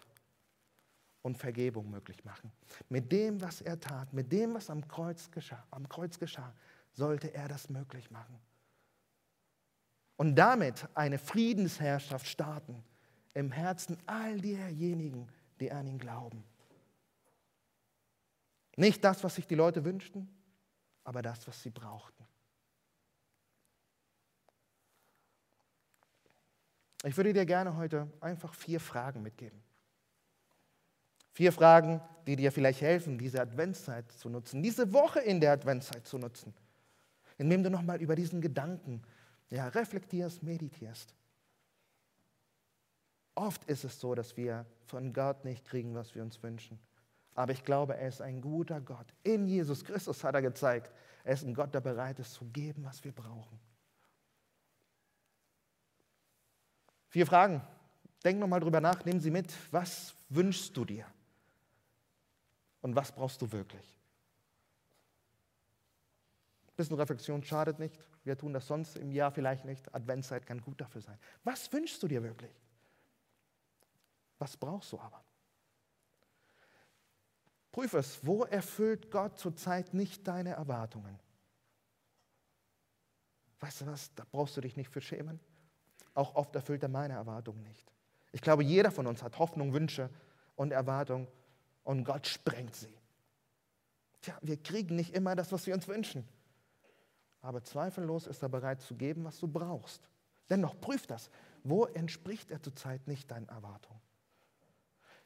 und 1.24 1.38
Vergebung 1.38 1.90
möglich 1.90 2.22
machen. 2.26 2.52
Mit 2.90 3.10
dem, 3.10 3.40
was 3.40 3.62
er 3.62 3.80
tat, 3.80 4.12
mit 4.12 4.30
dem, 4.30 4.52
was 4.52 4.68
am 4.68 4.86
Kreuz 4.86 5.30
geschah, 5.30 5.66
am 5.70 5.88
Kreuz 5.88 6.18
geschah, 6.18 6.52
sollte 6.92 7.32
er 7.32 7.48
das 7.48 7.70
möglich 7.70 8.10
machen. 8.10 8.38
Und 10.16 10.36
damit 10.36 10.86
eine 10.94 11.18
Friedensherrschaft 11.18 12.26
starten 12.26 12.84
im 13.32 13.50
Herzen 13.50 13.96
all 14.04 14.38
derjenigen, 14.38 15.26
die 15.60 15.72
an 15.72 15.86
ihn 15.86 15.98
glauben. 15.98 16.44
Nicht 18.76 19.02
das, 19.02 19.24
was 19.24 19.36
sich 19.36 19.46
die 19.46 19.54
Leute 19.54 19.82
wünschten, 19.82 20.28
aber 21.04 21.22
das, 21.22 21.48
was 21.48 21.62
sie 21.62 21.70
brauchten. 21.70 22.22
Ich 27.02 27.16
würde 27.16 27.32
dir 27.32 27.46
gerne 27.46 27.76
heute 27.76 28.12
einfach 28.20 28.52
vier 28.52 28.78
Fragen 28.78 29.22
mitgeben. 29.22 29.62
Vier 31.34 31.52
Fragen, 31.52 32.00
die 32.26 32.36
dir 32.36 32.52
vielleicht 32.52 32.80
helfen, 32.80 33.18
diese 33.18 33.40
Adventszeit 33.40 34.10
zu 34.12 34.28
nutzen, 34.28 34.62
diese 34.62 34.92
Woche 34.92 35.18
in 35.20 35.40
der 35.40 35.52
Adventszeit 35.52 36.06
zu 36.06 36.16
nutzen, 36.16 36.54
indem 37.38 37.64
du 37.64 37.70
nochmal 37.70 38.00
über 38.00 38.14
diesen 38.14 38.40
Gedanken 38.40 39.02
ja, 39.50 39.66
reflektierst, 39.68 40.44
meditierst. 40.44 41.12
Oft 43.34 43.64
ist 43.64 43.82
es 43.82 43.98
so, 43.98 44.14
dass 44.14 44.36
wir 44.36 44.64
von 44.86 45.12
Gott 45.12 45.44
nicht 45.44 45.64
kriegen, 45.64 45.94
was 45.96 46.14
wir 46.14 46.22
uns 46.22 46.40
wünschen. 46.40 46.78
Aber 47.34 47.50
ich 47.50 47.64
glaube, 47.64 47.96
er 47.96 48.06
ist 48.06 48.22
ein 48.22 48.40
guter 48.40 48.80
Gott. 48.80 49.12
In 49.24 49.48
Jesus 49.48 49.84
Christus 49.84 50.22
hat 50.22 50.36
er 50.36 50.42
gezeigt, 50.42 50.92
er 51.24 51.34
ist 51.34 51.44
ein 51.44 51.52
Gott, 51.52 51.74
der 51.74 51.80
bereit 51.80 52.20
ist 52.20 52.34
zu 52.34 52.44
geben, 52.44 52.84
was 52.84 53.02
wir 53.02 53.10
brauchen. 53.10 53.58
Vier 57.08 57.26
Fragen. 57.26 57.60
Denk 58.22 58.38
nochmal 58.38 58.60
drüber 58.60 58.80
nach, 58.80 59.04
nimm 59.04 59.18
sie 59.18 59.32
mit. 59.32 59.52
Was 59.72 60.14
wünschst 60.28 60.76
du 60.76 60.84
dir? 60.84 61.06
Und 62.84 62.94
was 62.94 63.10
brauchst 63.10 63.40
du 63.40 63.50
wirklich? 63.50 63.98
Ein 66.66 66.76
bisschen 66.76 66.96
Reflexion 66.96 67.42
schadet 67.42 67.78
nicht. 67.78 67.98
Wir 68.24 68.36
tun 68.36 68.52
das 68.52 68.66
sonst 68.66 68.96
im 68.96 69.10
Jahr 69.10 69.30
vielleicht 69.30 69.64
nicht. 69.64 69.94
Adventszeit 69.94 70.44
kann 70.44 70.60
gut 70.60 70.80
dafür 70.80 71.00
sein. 71.00 71.18
Was 71.44 71.72
wünschst 71.72 72.02
du 72.02 72.08
dir 72.08 72.22
wirklich? 72.22 72.52
Was 74.38 74.56
brauchst 74.56 74.92
du 74.92 75.00
aber? 75.00 75.24
Prüf 77.72 77.94
es, 77.94 78.24
wo 78.24 78.44
erfüllt 78.44 79.10
Gott 79.10 79.38
zurzeit 79.38 79.94
nicht 79.94 80.28
deine 80.28 80.50
Erwartungen? 80.50 81.18
Weißt 83.60 83.80
du 83.80 83.86
was, 83.86 84.14
da 84.14 84.24
brauchst 84.30 84.56
du 84.56 84.60
dich 84.60 84.76
nicht 84.76 84.90
für 84.90 85.00
schämen 85.00 85.40
auch 86.14 86.36
oft 86.36 86.54
erfüllt 86.54 86.82
er 86.82 86.88
meine 86.88 87.14
Erwartungen 87.14 87.62
nicht. 87.64 87.92
Ich 88.32 88.40
glaube, 88.40 88.64
jeder 88.64 88.90
von 88.90 89.06
uns 89.06 89.22
hat 89.22 89.38
Hoffnung, 89.38 89.72
Wünsche 89.72 90.10
und 90.56 90.72
Erwartungen 90.72 91.28
und 91.84 92.04
Gott 92.04 92.26
sprengt 92.26 92.74
sie. 92.74 92.94
Tja, 94.20 94.36
wir 94.42 94.62
kriegen 94.62 94.96
nicht 94.96 95.14
immer 95.14 95.36
das, 95.36 95.52
was 95.52 95.66
wir 95.66 95.74
uns 95.74 95.86
wünschen. 95.86 96.26
Aber 97.40 97.62
zweifellos 97.62 98.26
ist 98.26 98.42
er 98.42 98.48
bereit 98.48 98.80
zu 98.80 98.94
geben, 98.94 99.24
was 99.24 99.38
du 99.38 99.46
brauchst. 99.46 100.08
Dennoch 100.48 100.80
prüf 100.80 101.06
das. 101.06 101.30
Wo 101.62 101.84
entspricht 101.86 102.50
er 102.50 102.62
zurzeit 102.62 103.06
nicht 103.06 103.30
deinen 103.30 103.48
Erwartungen? 103.48 104.00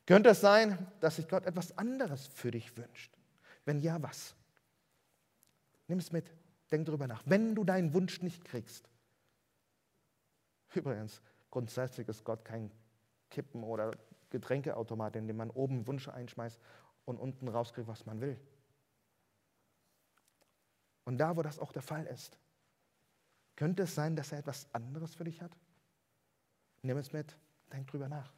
Könnte 0.06 0.30
es 0.30 0.40
sein, 0.40 0.86
dass 1.00 1.16
sich 1.16 1.28
Gott 1.28 1.46
etwas 1.46 1.76
anderes 1.78 2.26
für 2.26 2.50
dich 2.50 2.76
wünscht? 2.76 3.16
Wenn 3.64 3.80
ja, 3.80 4.02
was? 4.02 4.34
Nimm 5.86 5.98
es 5.98 6.12
mit, 6.12 6.30
denk 6.70 6.86
darüber 6.86 7.06
nach. 7.06 7.22
Wenn 7.24 7.54
du 7.54 7.64
deinen 7.64 7.94
Wunsch 7.94 8.22
nicht 8.22 8.44
kriegst, 8.44 8.88
Übrigens, 10.74 11.20
grundsätzlich 11.50 12.08
ist 12.08 12.24
Gott 12.24 12.44
kein 12.44 12.70
Kippen- 13.30 13.64
oder 13.64 13.92
Getränkeautomat, 14.30 15.16
in 15.16 15.26
dem 15.26 15.36
man 15.36 15.50
oben 15.50 15.86
Wünsche 15.86 16.12
einschmeißt 16.12 16.60
und 17.04 17.18
unten 17.18 17.48
rauskriegt, 17.48 17.88
was 17.88 18.06
man 18.06 18.20
will. 18.20 18.38
Und 21.04 21.18
da, 21.18 21.36
wo 21.36 21.42
das 21.42 21.58
auch 21.58 21.72
der 21.72 21.82
Fall 21.82 22.04
ist, 22.06 22.38
könnte 23.56 23.84
es 23.84 23.94
sein, 23.94 24.14
dass 24.14 24.30
er 24.30 24.38
etwas 24.38 24.68
anderes 24.74 25.14
für 25.14 25.24
dich 25.24 25.40
hat? 25.40 25.56
Nimm 26.82 26.98
es 26.98 27.12
mit, 27.12 27.36
denk 27.72 27.86
drüber 27.88 28.08
nach. 28.08 28.32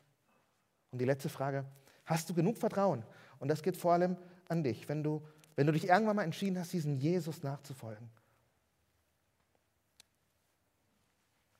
Und 0.90 1.00
die 1.00 1.04
letzte 1.04 1.28
Frage, 1.28 1.64
hast 2.04 2.30
du 2.30 2.34
genug 2.34 2.58
Vertrauen? 2.58 3.04
Und 3.38 3.48
das 3.48 3.62
geht 3.62 3.76
vor 3.76 3.92
allem 3.92 4.16
an 4.48 4.62
dich, 4.62 4.88
wenn 4.88 5.02
du, 5.02 5.26
wenn 5.56 5.66
du 5.66 5.72
dich 5.72 5.88
irgendwann 5.88 6.16
mal 6.16 6.22
entschieden 6.22 6.58
hast, 6.58 6.72
diesem 6.72 6.96
Jesus 6.96 7.42
nachzufolgen. 7.42 8.08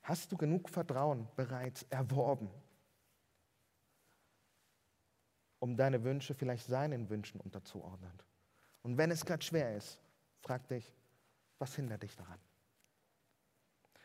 Hast 0.01 0.31
du 0.31 0.37
genug 0.37 0.69
Vertrauen 0.69 1.27
bereits 1.35 1.83
erworben, 1.89 2.49
um 5.61 5.77
deine 5.77 6.03
Wünsche 6.03 6.33
vielleicht 6.33 6.65
seinen 6.65 7.09
Wünschen 7.09 7.39
unterzuordnen? 7.39 8.11
Und 8.81 8.97
wenn 8.97 9.11
es 9.11 9.25
gerade 9.25 9.43
schwer 9.43 9.77
ist, 9.77 9.99
frag 10.41 10.67
dich, 10.67 10.93
was 11.59 11.75
hindert 11.75 12.03
dich 12.03 12.15
daran? 12.15 12.39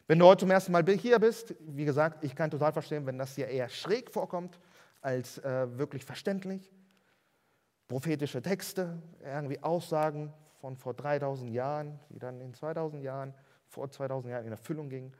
Wenn 0.06 0.18
du 0.18 0.26
heute 0.26 0.40
zum 0.40 0.50
ersten 0.50 0.70
Mal 0.70 0.86
hier 0.86 1.18
bist, 1.18 1.54
wie 1.60 1.84
gesagt, 1.84 2.22
ich 2.22 2.36
kann 2.36 2.50
total 2.50 2.72
verstehen, 2.72 3.06
wenn 3.06 3.18
das 3.18 3.34
dir 3.34 3.48
eher 3.48 3.68
schräg 3.68 4.10
vorkommt 4.10 4.60
als 5.00 5.38
äh, 5.38 5.78
wirklich 5.78 6.04
verständlich. 6.04 6.70
Prophetische 7.88 8.42
Texte, 8.42 9.02
irgendwie 9.24 9.60
Aussagen 9.62 10.32
von 10.60 10.76
vor 10.76 10.94
3000 10.94 11.50
Jahren, 11.50 11.98
die 12.10 12.18
dann 12.18 12.40
in 12.40 12.54
2000 12.54 13.02
Jahren, 13.02 13.34
vor 13.66 13.90
2000 13.90 14.30
Jahren 14.32 14.44
in 14.44 14.52
Erfüllung 14.52 14.88
gingen 14.88 15.12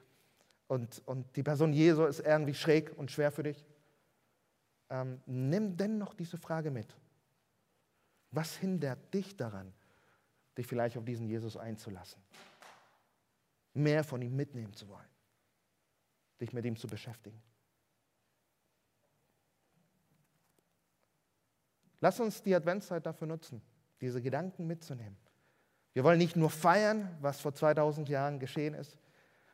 und, 0.69 1.03
und 1.07 1.37
die 1.37 1.43
Person 1.43 1.73
Jesu 1.73 2.05
ist 2.05 2.21
irgendwie 2.21 2.55
schräg 2.55 2.97
und 2.97 3.11
schwer 3.11 3.31
für 3.31 3.45
dich, 3.45 3.65
ähm, 4.91 5.21
nimm 5.27 5.77
dennoch 5.77 6.15
diese 6.15 6.37
Frage 6.37 6.71
mit. 6.71 6.95
Was 8.31 8.57
hindert 8.57 9.13
dich 9.13 9.37
daran, 9.37 9.73
dich 10.57 10.67
vielleicht 10.67 10.97
auf 10.97 11.05
diesen 11.05 11.27
Jesus 11.27 11.57
einzulassen? 11.57 12.21
Mehr 13.75 14.05
von 14.05 14.23
ihm 14.23 14.35
mitnehmen 14.35 14.73
zu 14.75 14.89
wollen, 14.89 15.09
dich 16.41 16.53
mit 16.53 16.65
ihm 16.65 16.77
zu 16.77 16.87
beschäftigen. 16.87 17.41
Lass 22.01 22.21
uns 22.21 22.43
die 22.43 22.55
Adventszeit 22.55 23.05
dafür 23.07 23.27
nutzen, 23.27 23.63
diese 24.01 24.21
Gedanken 24.21 24.67
mitzunehmen. 24.67 25.17
Wir 25.95 26.05
wollen 26.05 26.19
nicht 26.19 26.37
nur 26.37 26.51
feiern, 26.51 27.17
was 27.21 27.41
vor 27.41 27.55
2000 27.55 28.09
Jahren 28.09 28.39
geschehen 28.39 28.75
ist, 28.75 28.99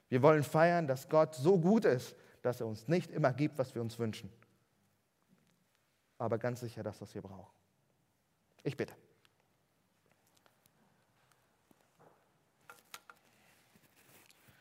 wir 0.08 0.20
wollen 0.20 0.42
feiern, 0.42 0.86
dass 0.86 1.08
Gott 1.08 1.34
so 1.34 1.58
gut 1.58 1.86
ist, 1.86 2.14
dass 2.42 2.60
er 2.60 2.66
uns 2.66 2.86
nicht 2.86 3.10
immer 3.10 3.32
gibt, 3.32 3.56
was 3.58 3.74
wir 3.74 3.80
uns 3.80 3.98
wünschen. 3.98 4.30
Aber 6.22 6.38
ganz 6.38 6.60
sicher 6.60 6.82
das, 6.82 7.00
was 7.00 7.14
wir 7.14 7.22
brauchen. 7.22 7.52
Ich 8.62 8.76
bitte. 8.76 8.94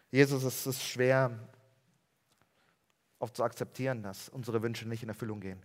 Jesus, 0.09 0.43
es 0.43 0.65
ist 0.65 0.83
schwer, 0.83 1.37
oft 3.19 3.35
zu 3.35 3.43
akzeptieren, 3.43 4.03
dass 4.03 4.29
unsere 4.29 4.61
Wünsche 4.61 4.87
nicht 4.87 5.03
in 5.03 5.09
Erfüllung 5.09 5.39
gehen. 5.39 5.61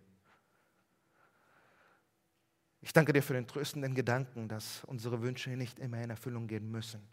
Ich 2.81 2.93
danke 2.93 3.13
dir 3.13 3.23
für 3.23 3.33
den 3.33 3.47
tröstenden 3.47 3.95
Gedanken, 3.95 4.49
dass 4.49 4.85
unsere 4.85 5.23
Wünsche 5.23 5.51
nicht 5.51 5.79
immer 5.79 6.01
in 6.03 6.11
Erfüllung 6.11 6.47
gehen 6.47 6.71
müssen 6.71 7.09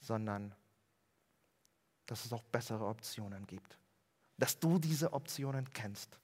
sondern 0.00 0.54
dass 2.06 2.24
es 2.24 2.32
auch 2.32 2.42
bessere 2.44 2.86
Optionen 2.86 3.46
gibt. 3.46 3.78
Dass 4.38 4.58
du 4.58 4.78
diese 4.78 5.12
Optionen 5.12 5.70
kennst. 5.70 6.18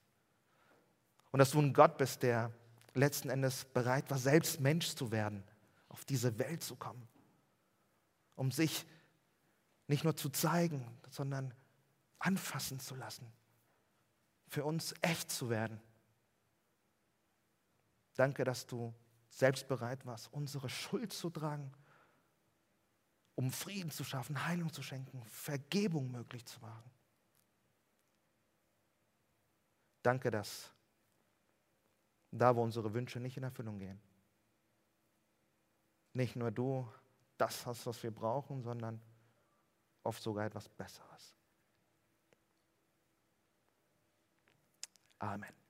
Und 1.31 1.39
dass 1.39 1.51
du 1.51 1.61
ein 1.61 1.75
Gott 1.75 1.99
bist, 1.99 2.23
der 2.23 2.53
letzten 2.95 3.29
Endes 3.29 3.65
bereit 3.65 4.09
war, 4.11 4.19
selbst 4.19 4.61
Mensch 4.61 4.95
zu 4.95 5.11
werden, 5.11 5.43
auf 5.89 6.05
diese 6.05 6.39
Welt 6.39 6.63
zu 6.63 6.77
kommen, 6.77 7.07
um 8.37 8.51
sich 8.51 8.87
nicht 9.89 10.05
nur 10.05 10.17
zu 10.17 10.31
zeigen, 10.31 10.87
sondern 11.11 11.53
anfassen 12.19 12.81
zu 12.81 12.95
lassen, 12.95 13.27
für 14.49 14.65
uns 14.65 14.95
echt 15.03 15.31
zu 15.31 15.51
werden. 15.51 15.81
Danke, 18.15 18.45
dass 18.45 18.67
du 18.67 18.95
selbst 19.29 19.67
bereit 19.67 20.07
warst, 20.07 20.33
unsere 20.33 20.69
Schuld 20.69 21.13
zu 21.13 21.31
tragen, 21.31 21.73
um 23.35 23.51
Frieden 23.51 23.91
zu 23.91 24.05
schaffen, 24.05 24.47
Heilung 24.47 24.73
zu 24.73 24.83
schenken, 24.83 25.25
Vergebung 25.25 26.13
möglich 26.13 26.47
zu 26.47 26.61
machen. 26.61 26.94
Danke, 30.05 30.31
dass 30.31 30.71
da, 32.31 32.55
wo 32.55 32.63
unsere 32.63 32.93
Wünsche 32.93 33.21
nicht 33.21 33.39
in 33.39 33.43
Erfüllung 33.43 33.79
gehen, 33.79 33.99
nicht 36.13 36.37
nur 36.37 36.51
du 36.51 36.87
das 37.39 37.65
hast, 37.65 37.87
was 37.87 38.03
wir 38.03 38.11
brauchen, 38.11 38.63
sondern 38.63 39.01
oft 40.03 40.23
sogar 40.23 40.45
etwas 40.45 40.69
Besseres. 40.69 41.35
Amen. 45.19 45.64